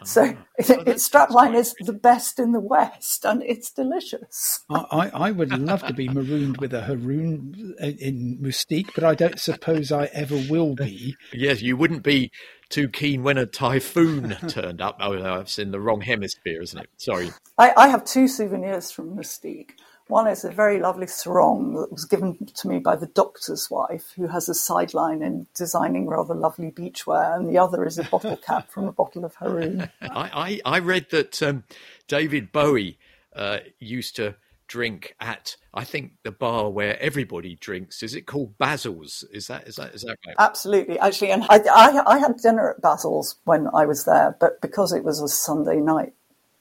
So 0.04 0.24
oh, 0.24 0.36
its 0.58 1.08
strapline 1.08 1.56
is 1.56 1.74
the 1.80 1.94
best 1.94 2.40
in 2.40 2.52
the 2.52 2.60
West, 2.60 3.26
and 3.26 3.42
it's 3.44 3.72
delicious. 3.72 4.64
I, 4.70 5.12
I, 5.14 5.32
would 5.32 5.58
love 5.58 5.86
to 5.88 5.94
be 5.94 6.10
marooned 6.10 6.58
with 6.58 6.74
a 6.74 6.82
Hairoun 6.82 7.76
uh, 7.82 7.86
in 7.86 8.40
Mustique, 8.42 8.94
but 8.94 9.04
I 9.04 9.16
don't 9.16 9.40
suppose 9.40 9.92
I 9.92 10.06
ever 10.14 10.36
will 10.50 10.76
be. 10.76 11.16
Yes, 11.34 11.62
you 11.62 11.76
wouldn't 11.76 12.04
be 12.04 12.32
too 12.70 12.88
keen 12.88 13.24
when 13.24 13.38
a 13.38 13.46
typhoon 13.46 14.36
turned 14.48 14.82
up. 14.82 14.98
Oh, 15.00 15.14
no, 15.14 15.40
it's 15.40 15.58
in 15.58 15.72
the 15.72 15.80
wrong 15.80 16.02
hemisphere, 16.02 16.62
isn't 16.62 16.80
it? 16.80 16.90
Sorry. 16.98 17.32
I, 17.58 17.74
I 17.76 17.88
have 17.88 18.06
two 18.06 18.28
souvenirs 18.28 18.92
from 18.92 19.16
Mustique. 19.16 19.72
One 20.08 20.28
is 20.28 20.44
a 20.44 20.52
very 20.52 20.80
lovely 20.80 21.08
sarong 21.08 21.76
that 21.76 21.92
was 21.92 22.06
given 22.06 22.38
to 22.46 22.68
me 22.68 22.80
by 22.80 22.96
the 22.96 23.08
doctor's 23.08 23.70
wife, 23.72 24.14
who 24.16 24.28
has 24.28 24.50
a 24.50 24.54
sideline 24.54 25.22
in 25.22 25.48
designing 25.56 26.08
rather 26.08 26.36
lovely 26.36 26.72
beachwear, 26.72 27.36
and 27.36 27.50
the 27.50 27.58
other 27.58 27.86
is 27.86 27.98
a 27.98 28.04
bottle 28.04 28.38
cap 28.38 28.70
from 28.70 28.88
a 28.88 28.92
bottle 28.92 29.24
of 29.24 29.36
Hairoun. 29.36 29.90
I, 30.02 30.62
I, 30.66 30.76
I 30.76 30.80
read 30.80 31.08
that 31.12 31.42
um, 31.42 31.64
David 32.08 32.52
Bowie 32.52 33.00
uh, 33.36 33.60
used 33.80 34.16
to 34.18 34.36
drink 34.68 35.16
at 35.20 35.56
I 35.74 35.84
think 35.84 36.14
the 36.24 36.32
bar 36.32 36.70
where 36.70 37.00
everybody 37.00 37.56
drinks. 37.56 38.02
Is 38.02 38.16
it 38.16 38.26
called 38.26 38.58
Basil's? 38.58 39.24
Is 39.32 39.48
that 39.48 39.68
is 39.68 39.76
that 39.76 39.94
is 39.94 40.02
that 40.02 40.18
right? 40.26 40.36
Absolutely, 40.40 41.00
actually, 41.00 41.32
and 41.32 41.44
I, 41.50 41.60
I, 41.72 42.16
I 42.16 42.18
had 42.20 42.38
dinner 42.38 42.72
at 42.72 42.82
Basil's 42.82 43.36
when 43.46 43.68
I 43.74 43.86
was 43.86 44.06
there, 44.06 44.36
but 44.40 44.62
because 44.62 44.92
it 44.92 45.04
was 45.04 45.22
a 45.22 45.28
Sunday 45.28 45.78
night, 45.78 46.14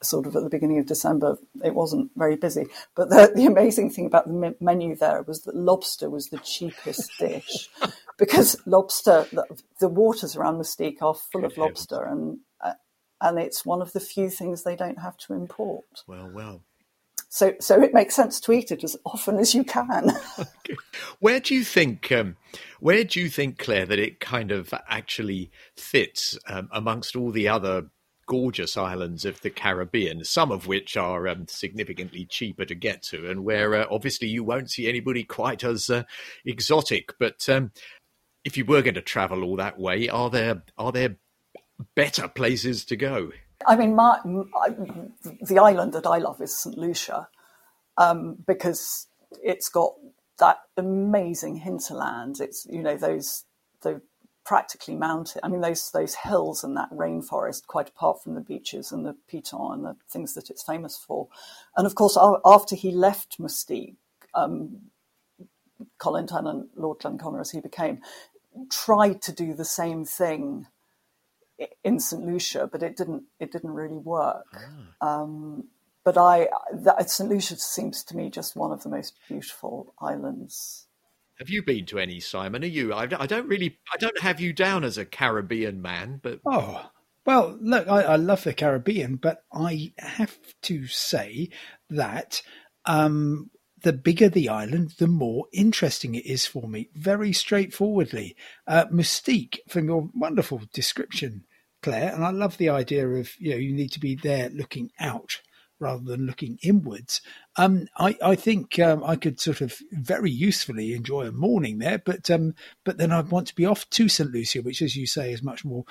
sort 0.05 0.25
of 0.25 0.35
at 0.35 0.43
the 0.43 0.49
beginning 0.49 0.79
of 0.79 0.85
December, 0.85 1.37
it 1.63 1.73
wasn't 1.73 2.11
very 2.15 2.35
busy. 2.35 2.65
But 2.95 3.09
the, 3.09 3.31
the 3.35 3.45
amazing 3.45 3.89
thing 3.89 4.05
about 4.05 4.27
the 4.27 4.55
menu 4.59 4.95
there 4.95 5.23
was 5.23 5.43
that 5.43 5.55
lobster 5.55 6.09
was 6.09 6.29
the 6.29 6.39
cheapest 6.39 7.11
dish 7.19 7.69
because 8.17 8.55
lobster, 8.65 9.25
the, 9.31 9.45
the, 9.79 9.87
waters 9.87 10.35
around 10.35 10.57
Mustique 10.57 11.01
are 11.01 11.13
full 11.13 11.45
of 11.45 11.57
lobster, 11.57 12.03
and 12.03 12.39
uh, 12.61 12.73
and 13.21 13.39
it's 13.39 13.65
one 13.65 13.81
of 13.81 13.93
the 13.93 13.99
few 13.99 14.29
things 14.29 14.63
they 14.63 14.75
don't 14.75 14.99
have 14.99 15.17
to 15.17 15.33
import. 15.33 16.03
Well, 16.07 16.29
well. 16.33 16.61
So, 17.33 17.55
so 17.59 17.81
it 17.81 17.95
makes 17.95 18.15
sense 18.15 18.39
to 18.41 18.51
eat 18.51 18.71
it 18.71 18.83
as 18.83 18.95
often 19.05 19.39
as 19.39 19.55
you 19.55 19.63
can. 19.63 20.11
where 21.19 21.39
do 21.39 21.55
you 21.55 21.63
think, 21.63 22.11
um, 22.11 22.37
where 22.79 23.03
do 23.03 23.19
you 23.19 23.27
think, 23.27 23.57
Claire, 23.57 23.87
that 23.87 23.97
it 23.97 24.19
kind 24.19 24.51
of 24.51 24.71
actually 24.87 25.49
fits 25.75 26.37
um, 26.45 26.69
amongst 26.71 27.15
all 27.15 27.31
the 27.31 27.47
other 27.47 27.89
gorgeous 28.33 28.75
islands 28.75 29.25
of 29.25 29.39
the 29.41 29.49
Caribbean, 29.51 30.23
some 30.23 30.51
of 30.51 30.65
which 30.65 30.97
are 30.97 31.27
um, 31.27 31.47
significantly 31.47 32.25
cheaper 32.25 32.65
to 32.65 32.73
get 32.73 33.03
to, 33.03 33.29
and 33.29 33.45
where 33.45 33.75
uh, 33.75 33.85
obviously 33.91 34.27
you 34.27 34.43
won't 34.43 34.71
see 34.71 34.89
anybody 34.89 35.23
quite 35.23 35.63
as 35.63 35.87
uh, 35.87 36.01
exotic. 36.43 37.13
But 37.19 37.47
um, 37.47 37.71
if 38.43 38.57
you 38.57 38.65
were 38.65 38.81
going 38.81 38.95
to 38.95 39.03
travel 39.03 39.43
all 39.43 39.55
that 39.57 39.77
way, 39.77 40.09
are 40.09 40.31
there 40.31 40.63
are 40.79 40.91
there 40.91 41.17
better 41.95 42.27
places 42.27 42.85
to 42.85 42.95
go? 42.95 43.31
I 43.67 43.75
mean, 43.75 43.95
my, 43.95 44.17
the 44.23 45.59
island 45.59 45.93
that 45.93 46.07
I 46.07 46.17
love 46.17 46.41
is 46.41 46.57
St 46.57 46.75
Lucia 46.75 47.27
um, 47.99 48.37
because 48.47 49.05
it's 49.43 49.69
got 49.69 49.93
that 50.39 50.57
amazing 50.75 51.57
hinterland. 51.57 52.39
It's 52.39 52.65
you 52.67 52.81
know 52.81 52.97
those 52.97 53.45
the 53.83 54.01
practically 54.45 54.95
mountain. 54.95 55.41
I 55.43 55.47
mean, 55.47 55.61
those 55.61 55.91
those 55.91 56.15
hills 56.15 56.63
and 56.63 56.75
that 56.77 56.91
rainforest, 56.91 57.67
quite 57.67 57.89
apart 57.89 58.21
from 58.21 58.35
the 58.35 58.41
beaches 58.41 58.91
and 58.91 59.05
the 59.05 59.15
piton 59.31 59.73
and 59.73 59.85
the 59.85 59.95
things 60.09 60.33
that 60.33 60.49
it's 60.49 60.63
famous 60.63 60.97
for. 60.97 61.27
And 61.77 61.85
of 61.85 61.95
course, 61.95 62.17
after 62.45 62.75
he 62.75 62.91
left 62.91 63.39
Mustique, 63.39 63.95
um, 64.33 64.89
Colin 65.97 66.27
Tennant, 66.27 66.69
Lord 66.75 66.99
Glenconner 66.99 67.41
as 67.41 67.51
he 67.51 67.61
became, 67.61 68.01
tried 68.69 69.21
to 69.23 69.31
do 69.31 69.53
the 69.53 69.65
same 69.65 70.05
thing 70.05 70.67
in 71.83 71.99
St 71.99 72.25
Lucia, 72.25 72.67
but 72.71 72.83
it 72.83 72.97
didn't 72.97 73.23
it 73.39 73.51
didn't 73.51 73.71
really 73.71 73.97
work. 73.97 74.45
Ah. 75.01 75.21
Um, 75.21 75.65
but 76.03 76.17
I 76.17 76.49
that, 76.73 77.09
St 77.09 77.29
Lucia 77.29 77.55
seems 77.55 78.03
to 78.05 78.17
me 78.17 78.29
just 78.29 78.55
one 78.55 78.71
of 78.71 78.83
the 78.83 78.89
most 78.89 79.15
beautiful 79.27 79.93
islands. 79.99 80.87
Have 81.39 81.49
you 81.49 81.63
been 81.63 81.85
to 81.87 81.99
any, 81.99 82.19
Simon? 82.19 82.63
Are 82.63 82.67
you? 82.67 82.93
I, 82.93 83.03
I 83.03 83.25
don't 83.25 83.47
really. 83.47 83.79
I 83.93 83.97
don't 83.97 84.19
have 84.19 84.39
you 84.39 84.53
down 84.53 84.83
as 84.83 84.97
a 84.97 85.05
Caribbean 85.05 85.81
man, 85.81 86.19
but 86.21 86.39
oh. 86.45 86.89
Well, 87.25 87.57
look, 87.61 87.87
I, 87.87 88.01
I 88.01 88.15
love 88.17 88.43
the 88.43 88.53
Caribbean, 88.53 89.15
but 89.15 89.43
I 89.53 89.93
have 89.97 90.37
to 90.63 90.87
say 90.87 91.49
that 91.89 92.41
um, 92.85 93.49
the 93.81 93.93
bigger 93.93 94.27
the 94.27 94.49
island, 94.49 94.95
the 94.97 95.07
more 95.07 95.45
interesting 95.53 96.15
it 96.15 96.25
is 96.25 96.45
for 96.45 96.67
me. 96.67 96.89
Very 96.93 97.31
straightforwardly. 97.31 98.35
Uh, 98.67 98.85
Mustique, 98.91 99.59
from 99.69 99.85
your 99.85 100.09
wonderful 100.13 100.61
description, 100.73 101.45
Claire, 101.81 102.13
and 102.13 102.25
I 102.25 102.31
love 102.31 102.57
the 102.57 102.69
idea 102.69 103.07
of 103.07 103.31
you 103.39 103.51
know 103.51 103.57
you 103.57 103.73
need 103.73 103.91
to 103.93 103.99
be 103.99 104.15
there 104.15 104.49
looking 104.49 104.89
out 104.99 105.41
rather 105.83 106.03
than 106.03 106.25
looking 106.25 106.57
inwards. 106.61 107.21
Um, 107.57 107.87
I, 107.97 108.15
I, 108.23 108.35
think 108.35 108.79
um, 108.79 109.03
I 109.03 109.15
could 109.15 109.39
sort 109.39 109.61
of 109.61 109.77
very 109.91 110.31
usefully 110.31 110.93
enjoy 110.93 111.27
a 111.27 111.31
morning 111.31 111.79
there, 111.79 111.99
but 111.99 112.29
um, 112.31 112.55
but 112.83 112.97
then 112.97 113.11
I'd 113.11 113.29
want 113.29 113.47
to 113.47 113.55
be 113.55 113.65
off 113.65 113.89
to 113.91 114.09
St 114.09 114.31
Lucia, 114.31 114.61
which, 114.61 114.81
as 114.81 114.95
you 114.95 115.05
say, 115.05 115.31
is 115.31 115.43
much 115.43 115.63
more 115.63 115.85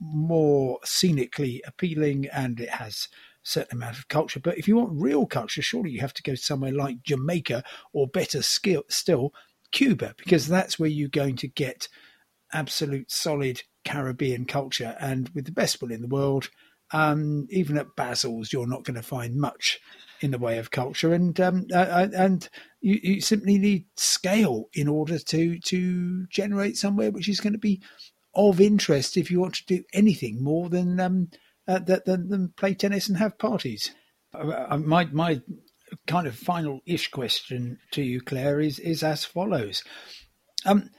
more 0.00 0.80
scenically 0.84 1.60
appealing, 1.66 2.26
and 2.32 2.58
it 2.58 2.70
has 2.70 3.08
a 3.12 3.48
certain 3.48 3.78
amount 3.78 3.98
of 3.98 4.08
culture. 4.08 4.40
But 4.40 4.58
if 4.58 4.66
you 4.66 4.76
want 4.76 5.00
real 5.00 5.26
culture, 5.26 5.62
surely 5.62 5.90
you 5.90 6.00
have 6.00 6.14
to 6.14 6.22
go 6.22 6.34
somewhere 6.34 6.72
like 6.72 7.02
Jamaica 7.02 7.62
or 7.92 8.08
better 8.08 8.42
skill, 8.42 8.84
still, 8.88 9.32
Cuba, 9.72 10.14
because 10.16 10.48
that's 10.48 10.78
where 10.78 10.88
you're 10.88 11.08
going 11.08 11.36
to 11.36 11.48
get 11.48 11.88
absolute 12.52 13.10
solid 13.10 13.62
Caribbean 13.84 14.46
culture. 14.46 14.96
And 15.00 15.28
with 15.30 15.44
the 15.44 15.52
best 15.52 15.80
will 15.80 15.92
in 15.92 16.02
the 16.02 16.08
world, 16.08 16.50
um, 16.92 17.46
even 17.50 17.76
at 17.78 17.96
Basil's, 17.96 18.52
you're 18.52 18.66
not 18.66 18.84
going 18.84 18.96
to 18.96 19.02
find 19.02 19.36
much 19.36 19.80
in 20.20 20.30
the 20.30 20.38
way 20.38 20.58
of 20.58 20.70
culture, 20.70 21.12
and 21.12 21.38
um, 21.40 21.66
uh, 21.72 21.76
uh, 21.76 22.08
and 22.14 22.48
you, 22.80 22.98
you, 23.02 23.20
simply 23.20 23.58
need 23.58 23.84
scale 23.96 24.68
in 24.72 24.88
order 24.88 25.18
to 25.18 25.58
to 25.58 26.26
generate 26.28 26.76
somewhere 26.76 27.10
which 27.10 27.28
is 27.28 27.40
going 27.40 27.52
to 27.52 27.58
be 27.58 27.82
of 28.34 28.60
interest 28.60 29.16
if 29.16 29.30
you 29.30 29.40
want 29.40 29.54
to 29.54 29.66
do 29.66 29.84
anything 29.92 30.42
more 30.42 30.68
than 30.68 30.98
um, 31.00 31.28
uh, 31.68 31.78
than, 31.78 32.28
than 32.28 32.48
play 32.56 32.74
tennis 32.74 33.08
and 33.08 33.18
have 33.18 33.38
parties. 33.38 33.92
Uh, 34.34 34.66
uh, 34.70 34.78
my 34.78 35.04
my 35.06 35.40
kind 36.06 36.26
of 36.26 36.34
final 36.34 36.80
ish 36.86 37.10
question 37.10 37.78
to 37.90 38.02
you, 38.02 38.20
Claire, 38.20 38.60
is 38.60 38.78
is 38.78 39.02
as 39.02 39.24
follows. 39.24 39.82
Um, 40.64 40.90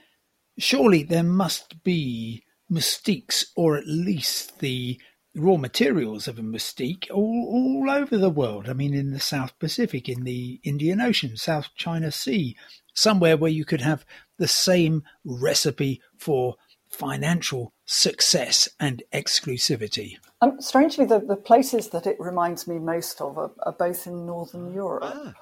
surely 0.58 1.02
there 1.02 1.24
must 1.24 1.82
be 1.82 2.44
mystiques, 2.70 3.46
or 3.56 3.76
at 3.76 3.86
least 3.86 4.60
the 4.60 5.00
raw 5.38 5.56
materials 5.56 6.28
of 6.28 6.38
a 6.38 6.42
mystique 6.42 7.10
all, 7.10 7.46
all 7.48 7.90
over 7.90 8.16
the 8.16 8.30
world. 8.30 8.68
I 8.68 8.72
mean, 8.72 8.94
in 8.94 9.12
the 9.12 9.20
South 9.20 9.58
Pacific, 9.58 10.08
in 10.08 10.24
the 10.24 10.60
Indian 10.62 11.00
Ocean, 11.00 11.36
South 11.36 11.68
China 11.76 12.10
Sea, 12.10 12.56
somewhere 12.94 13.36
where 13.36 13.50
you 13.50 13.64
could 13.64 13.80
have 13.80 14.04
the 14.38 14.48
same 14.48 15.04
recipe 15.24 16.00
for 16.16 16.56
financial 16.88 17.72
success 17.84 18.68
and 18.80 19.02
exclusivity. 19.12 20.16
Um, 20.40 20.60
strangely, 20.60 21.04
the, 21.04 21.20
the 21.20 21.36
places 21.36 21.90
that 21.90 22.06
it 22.06 22.16
reminds 22.18 22.66
me 22.66 22.78
most 22.78 23.20
of 23.20 23.38
are, 23.38 23.52
are 23.62 23.72
both 23.72 24.06
in 24.06 24.26
Northern 24.26 24.72
Europe. 24.72 25.04
Ah. 25.04 25.34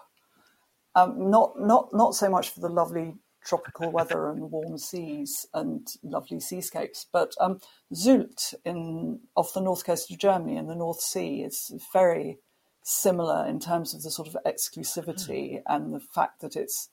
Um, 0.95 1.31
not 1.31 1.61
not 1.61 1.93
not 1.93 2.15
so 2.15 2.31
much 2.31 2.49
for 2.49 2.61
the 2.61 2.71
lovely 2.71 3.17
tropical 3.47 3.91
weather 3.91 4.29
and 4.29 4.51
warm 4.51 4.77
seas 4.77 5.47
and 5.55 5.87
lovely 6.03 6.41
seascapes. 6.41 7.07
But 7.13 7.33
um, 7.41 7.61
Sylt 7.95 8.55
in 8.65 9.21
off 9.37 9.55
the 9.55 9.61
north 9.61 9.85
coast 9.87 10.11
of 10.11 10.19
Germany 10.19 10.57
in 10.57 10.67
the 10.67 10.75
North 10.75 11.01
Sea 11.01 11.43
is 11.43 11.73
very 11.93 12.39
similar 12.83 13.47
in 13.47 13.59
terms 13.61 13.95
of 13.95 14.03
the 14.03 14.11
sort 14.11 14.29
of 14.29 14.37
exclusivity 14.45 15.55
mm. 15.55 15.63
and 15.67 15.95
the 15.95 16.01
fact 16.01 16.41
that 16.41 16.57
it's 16.57 16.89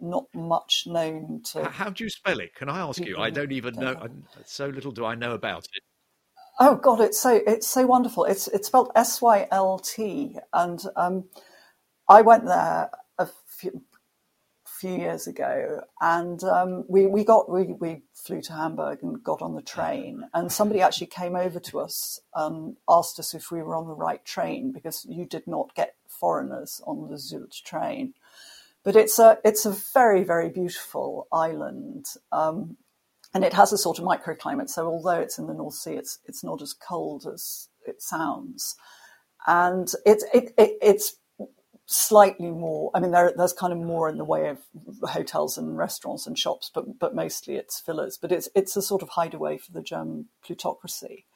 not 0.00 0.24
much 0.34 0.84
known 0.86 1.42
to. 1.52 1.64
How 1.64 1.90
do 1.90 2.04
you 2.04 2.10
spell 2.10 2.40
it? 2.40 2.54
Can 2.54 2.68
I 2.68 2.80
ask 2.80 3.00
you? 3.04 3.18
I 3.18 3.30
don't 3.30 3.52
even 3.52 3.74
know. 3.74 4.08
So 4.44 4.66
little 4.66 4.92
do 4.92 5.04
I 5.04 5.14
know 5.14 5.32
about 5.32 5.64
it. 5.64 5.82
Oh 6.60 6.76
God, 6.76 7.00
it's 7.00 7.20
so 7.20 7.40
it's 7.46 7.68
so 7.68 7.86
wonderful. 7.86 8.24
It's 8.24 8.46
it's 8.48 8.66
spelled 8.66 8.90
S 8.94 9.22
Y 9.22 9.46
L 9.50 9.78
T, 9.78 10.36
and 10.52 10.82
um, 10.96 11.24
I 12.08 12.22
went 12.22 12.46
there 12.46 12.90
a 13.18 13.28
few, 13.46 13.82
few 14.82 14.96
years 14.98 15.28
ago, 15.28 15.80
and 16.00 16.42
um, 16.42 16.84
we 16.88 17.06
we 17.06 17.22
got 17.24 17.48
we 17.48 17.74
we 17.80 18.02
flew 18.14 18.42
to 18.42 18.52
Hamburg 18.52 18.98
and 19.02 19.22
got 19.22 19.40
on 19.40 19.54
the 19.54 19.62
train, 19.62 20.24
and 20.34 20.50
somebody 20.50 20.80
actually 20.80 21.06
came 21.06 21.36
over 21.36 21.60
to 21.60 21.78
us, 21.78 22.18
and 22.34 22.76
asked 22.88 23.20
us 23.20 23.32
if 23.32 23.52
we 23.52 23.62
were 23.62 23.76
on 23.76 23.86
the 23.86 23.94
right 23.94 24.24
train 24.24 24.72
because 24.72 25.06
you 25.08 25.24
did 25.24 25.46
not 25.46 25.76
get 25.76 25.94
foreigners 26.08 26.80
on 26.84 27.08
the 27.08 27.14
Sylt 27.14 27.62
train. 27.62 28.14
But 28.82 28.96
it's 28.96 29.20
a 29.20 29.38
it's 29.44 29.64
a 29.64 29.76
very 29.94 30.24
very 30.24 30.48
beautiful 30.48 31.28
island. 31.32 32.06
Um, 32.32 32.76
and 33.34 33.44
it 33.44 33.54
has 33.54 33.72
a 33.72 33.78
sort 33.78 33.98
of 33.98 34.04
microclimate. 34.04 34.68
So 34.68 34.86
although 34.86 35.20
it's 35.20 35.38
in 35.38 35.46
the 35.46 35.54
North 35.54 35.74
Sea, 35.74 35.94
it's 35.94 36.18
it's 36.26 36.42
not 36.42 36.60
as 36.60 36.74
cold 36.74 37.24
as 37.32 37.68
it 37.86 38.02
sounds, 38.02 38.74
and 39.46 39.88
it's 40.04 40.24
it, 40.34 40.52
it, 40.58 40.72
it's 40.82 41.16
slightly 41.92 42.50
more. 42.50 42.90
I 42.94 43.00
mean, 43.00 43.10
there, 43.10 43.32
there's 43.36 43.52
kind 43.52 43.72
of 43.72 43.78
more 43.78 44.08
in 44.08 44.18
the 44.18 44.24
way 44.24 44.48
of 44.48 44.58
hotels 45.02 45.58
and 45.58 45.76
restaurants 45.76 46.26
and 46.26 46.38
shops, 46.38 46.70
but 46.74 46.98
but 46.98 47.14
mostly 47.14 47.56
it's 47.56 47.80
villas. 47.80 48.18
But 48.20 48.32
it's 48.32 48.48
it's 48.54 48.76
a 48.76 48.82
sort 48.82 49.02
of 49.02 49.10
hideaway 49.10 49.58
for 49.58 49.72
the 49.72 49.82
German 49.82 50.26
plutocracy. 50.44 51.26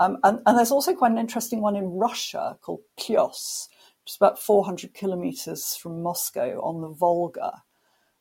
Um, 0.00 0.18
and, 0.22 0.40
and, 0.46 0.56
there's 0.56 0.70
also 0.70 0.94
quite 0.94 1.10
an 1.10 1.18
interesting 1.18 1.60
one 1.60 1.74
in 1.74 1.96
Russia 1.96 2.56
called 2.62 2.82
Plyos, 2.96 3.66
which 4.04 4.12
is 4.12 4.16
about 4.16 4.38
400 4.38 4.94
kilometers 4.94 5.74
from 5.74 6.04
Moscow 6.04 6.60
on 6.62 6.82
the 6.82 6.88
Volga. 6.88 7.62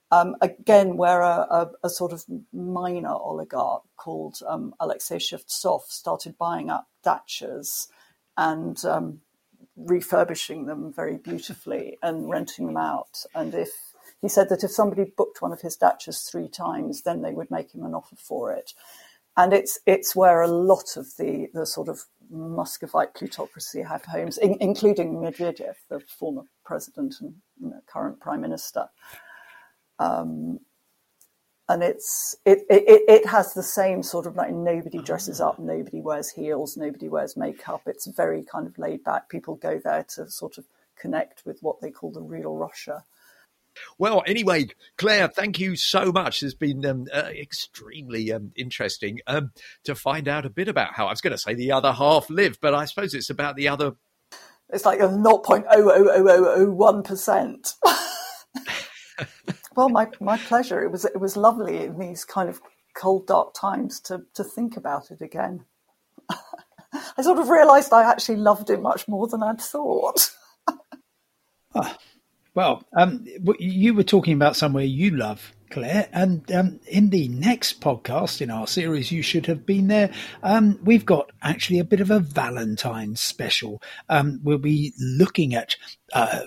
Um, 0.09 0.37
again, 0.41 0.97
where 0.97 1.21
a, 1.21 1.45
a, 1.51 1.71
a, 1.83 1.89
sort 1.89 2.13
of 2.13 2.23
minor 2.51 3.13
oligarch 3.13 3.83
called 3.95 4.39
um, 4.47 4.73
Alexei 4.79 5.17
Shevtsov 5.17 5.81
started 5.83 6.37
buying 6.37 6.71
up 6.71 6.87
dachas 7.05 7.89
and 8.37 8.83
um, 8.85 9.19
refurbishing 9.77 10.65
them 10.65 10.91
very 10.91 11.17
beautifully 11.17 11.97
and 12.01 12.29
renting 12.29 12.65
them 12.65 12.77
out. 12.77 13.23
And 13.35 13.53
if 13.53 13.69
he 14.21 14.27
said 14.27 14.49
that 14.49 14.63
if 14.63 14.71
somebody 14.71 15.05
booked 15.15 15.41
one 15.41 15.53
of 15.53 15.61
his 15.61 15.77
dachas 15.77 16.29
three 16.29 16.47
times, 16.49 17.03
then 17.03 17.21
they 17.21 17.31
would 17.33 17.51
make 17.51 17.73
him 17.73 17.83
an 17.83 17.93
offer 17.93 18.15
for 18.15 18.51
it. 18.51 18.73
And 19.35 19.53
it's 19.53 19.79
it's 19.85 20.15
where 20.15 20.41
a 20.41 20.47
lot 20.47 20.97
of 20.97 21.15
the 21.17 21.47
the 21.53 21.65
sort 21.65 21.89
of 21.89 22.05
Muscovite 22.29 23.13
plutocracy 23.13 23.81
have 23.83 24.03
homes, 24.05 24.37
in, 24.37 24.57
including 24.59 25.15
Medvedev, 25.17 25.75
the 25.89 25.99
former 25.99 26.41
president 26.65 27.15
and 27.21 27.35
you 27.61 27.69
know, 27.69 27.81
current 27.87 28.19
prime 28.19 28.41
minister. 28.41 28.89
Um, 29.99 30.59
and 31.69 31.83
it's 31.83 32.35
it, 32.45 32.59
it 32.69 33.03
it 33.07 33.25
has 33.25 33.53
the 33.53 33.63
same 33.63 34.01
sort 34.01 34.25
of 34.25 34.35
like 34.35 34.53
nobody 34.53 34.99
dresses 34.99 35.41
up, 35.41 35.59
nobody 35.59 35.99
wears 35.99 36.31
heels, 36.31 36.77
nobody 36.77 37.09
wears 37.09 37.35
makeup. 37.35 37.81
It's 37.85 38.07
very 38.07 38.43
kind 38.43 38.67
of 38.67 38.77
laid 38.77 39.03
back. 39.03 39.29
People 39.29 39.55
go 39.55 39.79
there 39.83 40.05
to 40.15 40.29
sort 40.29 40.57
of 40.57 40.65
connect 40.97 41.45
with 41.45 41.61
what 41.61 41.81
they 41.81 41.91
call 41.91 42.11
the 42.11 42.21
real 42.21 42.55
Russia. 42.55 43.03
Well, 43.99 44.23
anyway, 44.25 44.69
Claire, 44.97 45.27
thank 45.27 45.59
you 45.59 45.75
so 45.75 46.11
much. 46.11 46.41
It's 46.41 46.55
been 46.55 46.83
um, 46.85 47.05
uh, 47.13 47.29
extremely 47.33 48.31
um, 48.31 48.51
interesting 48.55 49.19
um, 49.27 49.51
to 49.83 49.93
find 49.93 50.27
out 50.27 50.47
a 50.47 50.49
bit 50.49 50.67
about 50.67 50.93
how 50.93 51.05
I 51.07 51.11
was 51.11 51.21
going 51.21 51.33
to 51.33 51.37
say 51.37 51.53
the 51.53 51.73
other 51.73 51.91
half 51.91 52.27
live, 52.31 52.59
but 52.59 52.73
I 52.73 52.85
suppose 52.85 53.13
it's 53.13 53.29
about 53.29 53.55
the 53.55 53.67
other. 53.67 53.91
It's 54.69 54.85
like 54.85 54.99
a 54.99 55.07
0.00001%. 55.07 57.73
Well, 59.77 59.89
my, 59.89 60.07
my 60.19 60.39
pleasure. 60.39 60.81
It 60.81 60.91
was 60.91 61.05
it 61.05 61.19
was 61.19 61.37
lovely 61.37 61.83
in 61.83 61.99
these 61.99 62.25
kind 62.25 62.49
of 62.49 62.59
cold, 62.95 63.27
dark 63.27 63.53
times 63.53 63.99
to 64.01 64.23
to 64.33 64.43
think 64.43 64.75
about 64.75 65.11
it 65.11 65.21
again. 65.21 65.65
I 66.31 67.21
sort 67.21 67.37
of 67.37 67.49
realised 67.49 67.93
I 67.93 68.09
actually 68.09 68.37
loved 68.37 68.71
it 68.71 68.81
much 68.81 69.07
more 69.07 69.27
than 69.27 69.43
I'd 69.43 69.61
thought. 69.61 70.31
oh, 71.75 71.95
well, 72.55 72.83
um, 72.97 73.23
you 73.59 73.93
were 73.93 74.03
talking 74.03 74.33
about 74.33 74.55
somewhere 74.55 74.83
you 74.83 75.11
love 75.11 75.53
Claire. 75.69 76.09
And 76.11 76.49
um, 76.51 76.79
in 76.87 77.09
the 77.09 77.27
next 77.27 77.81
podcast 77.81 78.41
in 78.41 78.49
our 78.49 78.67
series, 78.67 79.11
You 79.11 79.21
Should 79.21 79.45
Have 79.47 79.65
Been 79.65 79.87
There, 79.87 80.11
um, 80.43 80.79
we've 80.83 81.05
got 81.05 81.31
actually 81.41 81.79
a 81.79 81.83
bit 81.83 82.01
of 82.01 82.11
a 82.11 82.19
Valentine's 82.19 83.21
special. 83.21 83.81
Um, 84.09 84.39
we'll 84.43 84.57
be 84.57 84.93
looking 84.99 85.53
at 85.53 85.75
uh, 86.13 86.41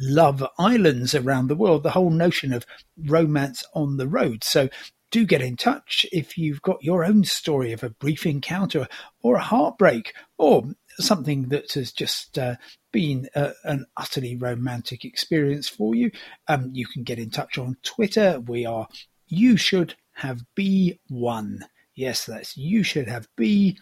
love 0.00 0.44
islands 0.58 1.14
around 1.14 1.48
the 1.48 1.56
world, 1.56 1.82
the 1.82 1.90
whole 1.90 2.10
notion 2.10 2.52
of 2.52 2.66
romance 2.96 3.64
on 3.74 3.96
the 3.96 4.08
road. 4.08 4.44
So 4.44 4.68
do 5.10 5.26
get 5.26 5.42
in 5.42 5.56
touch 5.56 6.06
if 6.10 6.38
you've 6.38 6.62
got 6.62 6.82
your 6.82 7.04
own 7.04 7.22
story 7.24 7.72
of 7.72 7.84
a 7.84 7.90
brief 7.90 8.26
encounter 8.26 8.88
or 9.22 9.36
a 9.36 9.42
heartbreak 9.42 10.14
or 10.38 10.64
something 10.98 11.48
that 11.48 11.72
has 11.72 11.92
just 11.92 12.38
uh, 12.38 12.56
been 12.92 13.28
a, 13.34 13.52
an 13.64 13.86
utterly 13.96 14.36
romantic 14.36 15.04
experience 15.04 15.68
for 15.68 15.94
you, 15.94 16.10
um, 16.48 16.70
you 16.72 16.86
can 16.86 17.02
get 17.02 17.18
in 17.18 17.30
touch 17.30 17.58
on 17.58 17.76
Twitter. 17.82 18.40
We 18.40 18.66
are 18.66 18.86
You 19.26 19.56
Should 19.56 19.94
Have 20.12 20.42
B1. 20.56 21.60
Yes, 21.94 22.26
that's 22.26 22.56
you 22.56 22.82
should 22.82 23.08
have 23.08 23.28
B 23.36 23.76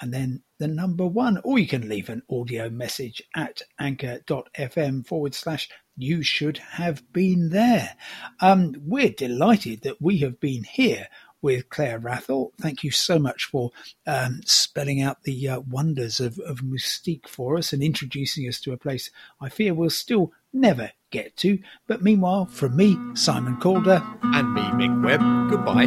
and 0.00 0.12
then 0.12 0.42
the 0.58 0.68
number 0.68 1.06
one, 1.06 1.38
or 1.42 1.58
you 1.58 1.66
can 1.66 1.88
leave 1.88 2.08
an 2.08 2.22
audio 2.30 2.68
message 2.68 3.22
at 3.34 3.62
anchor.fm 3.78 5.06
forward 5.06 5.34
slash 5.34 5.68
you 5.96 6.22
should 6.22 6.58
have 6.58 7.10
been 7.12 7.48
there. 7.48 7.96
Um, 8.40 8.74
we're 8.84 9.10
delighted 9.10 9.82
that 9.82 10.00
we 10.00 10.18
have 10.18 10.38
been 10.38 10.64
here 10.64 11.08
with 11.46 11.68
Claire 11.68 12.00
Wrathall. 12.00 12.50
Thank 12.60 12.82
you 12.82 12.90
so 12.90 13.20
much 13.20 13.44
for 13.44 13.70
um, 14.04 14.40
spelling 14.44 15.00
out 15.00 15.22
the 15.22 15.48
uh, 15.48 15.60
wonders 15.60 16.18
of, 16.18 16.40
of 16.40 16.58
Mustique 16.58 17.28
for 17.28 17.56
us 17.56 17.72
and 17.72 17.84
introducing 17.84 18.48
us 18.48 18.58
to 18.62 18.72
a 18.72 18.76
place 18.76 19.12
I 19.40 19.48
fear 19.48 19.72
we'll 19.72 19.90
still 19.90 20.32
never 20.52 20.90
get 21.12 21.36
to. 21.36 21.60
But 21.86 22.02
meanwhile, 22.02 22.46
from 22.46 22.74
me, 22.74 22.98
Simon 23.14 23.58
Calder. 23.58 24.02
And 24.24 24.54
me, 24.54 24.62
Mick 24.62 25.04
Webb, 25.04 25.20
goodbye. 25.48 25.86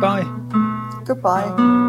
Bye. 0.00 1.04
Goodbye. 1.04 1.84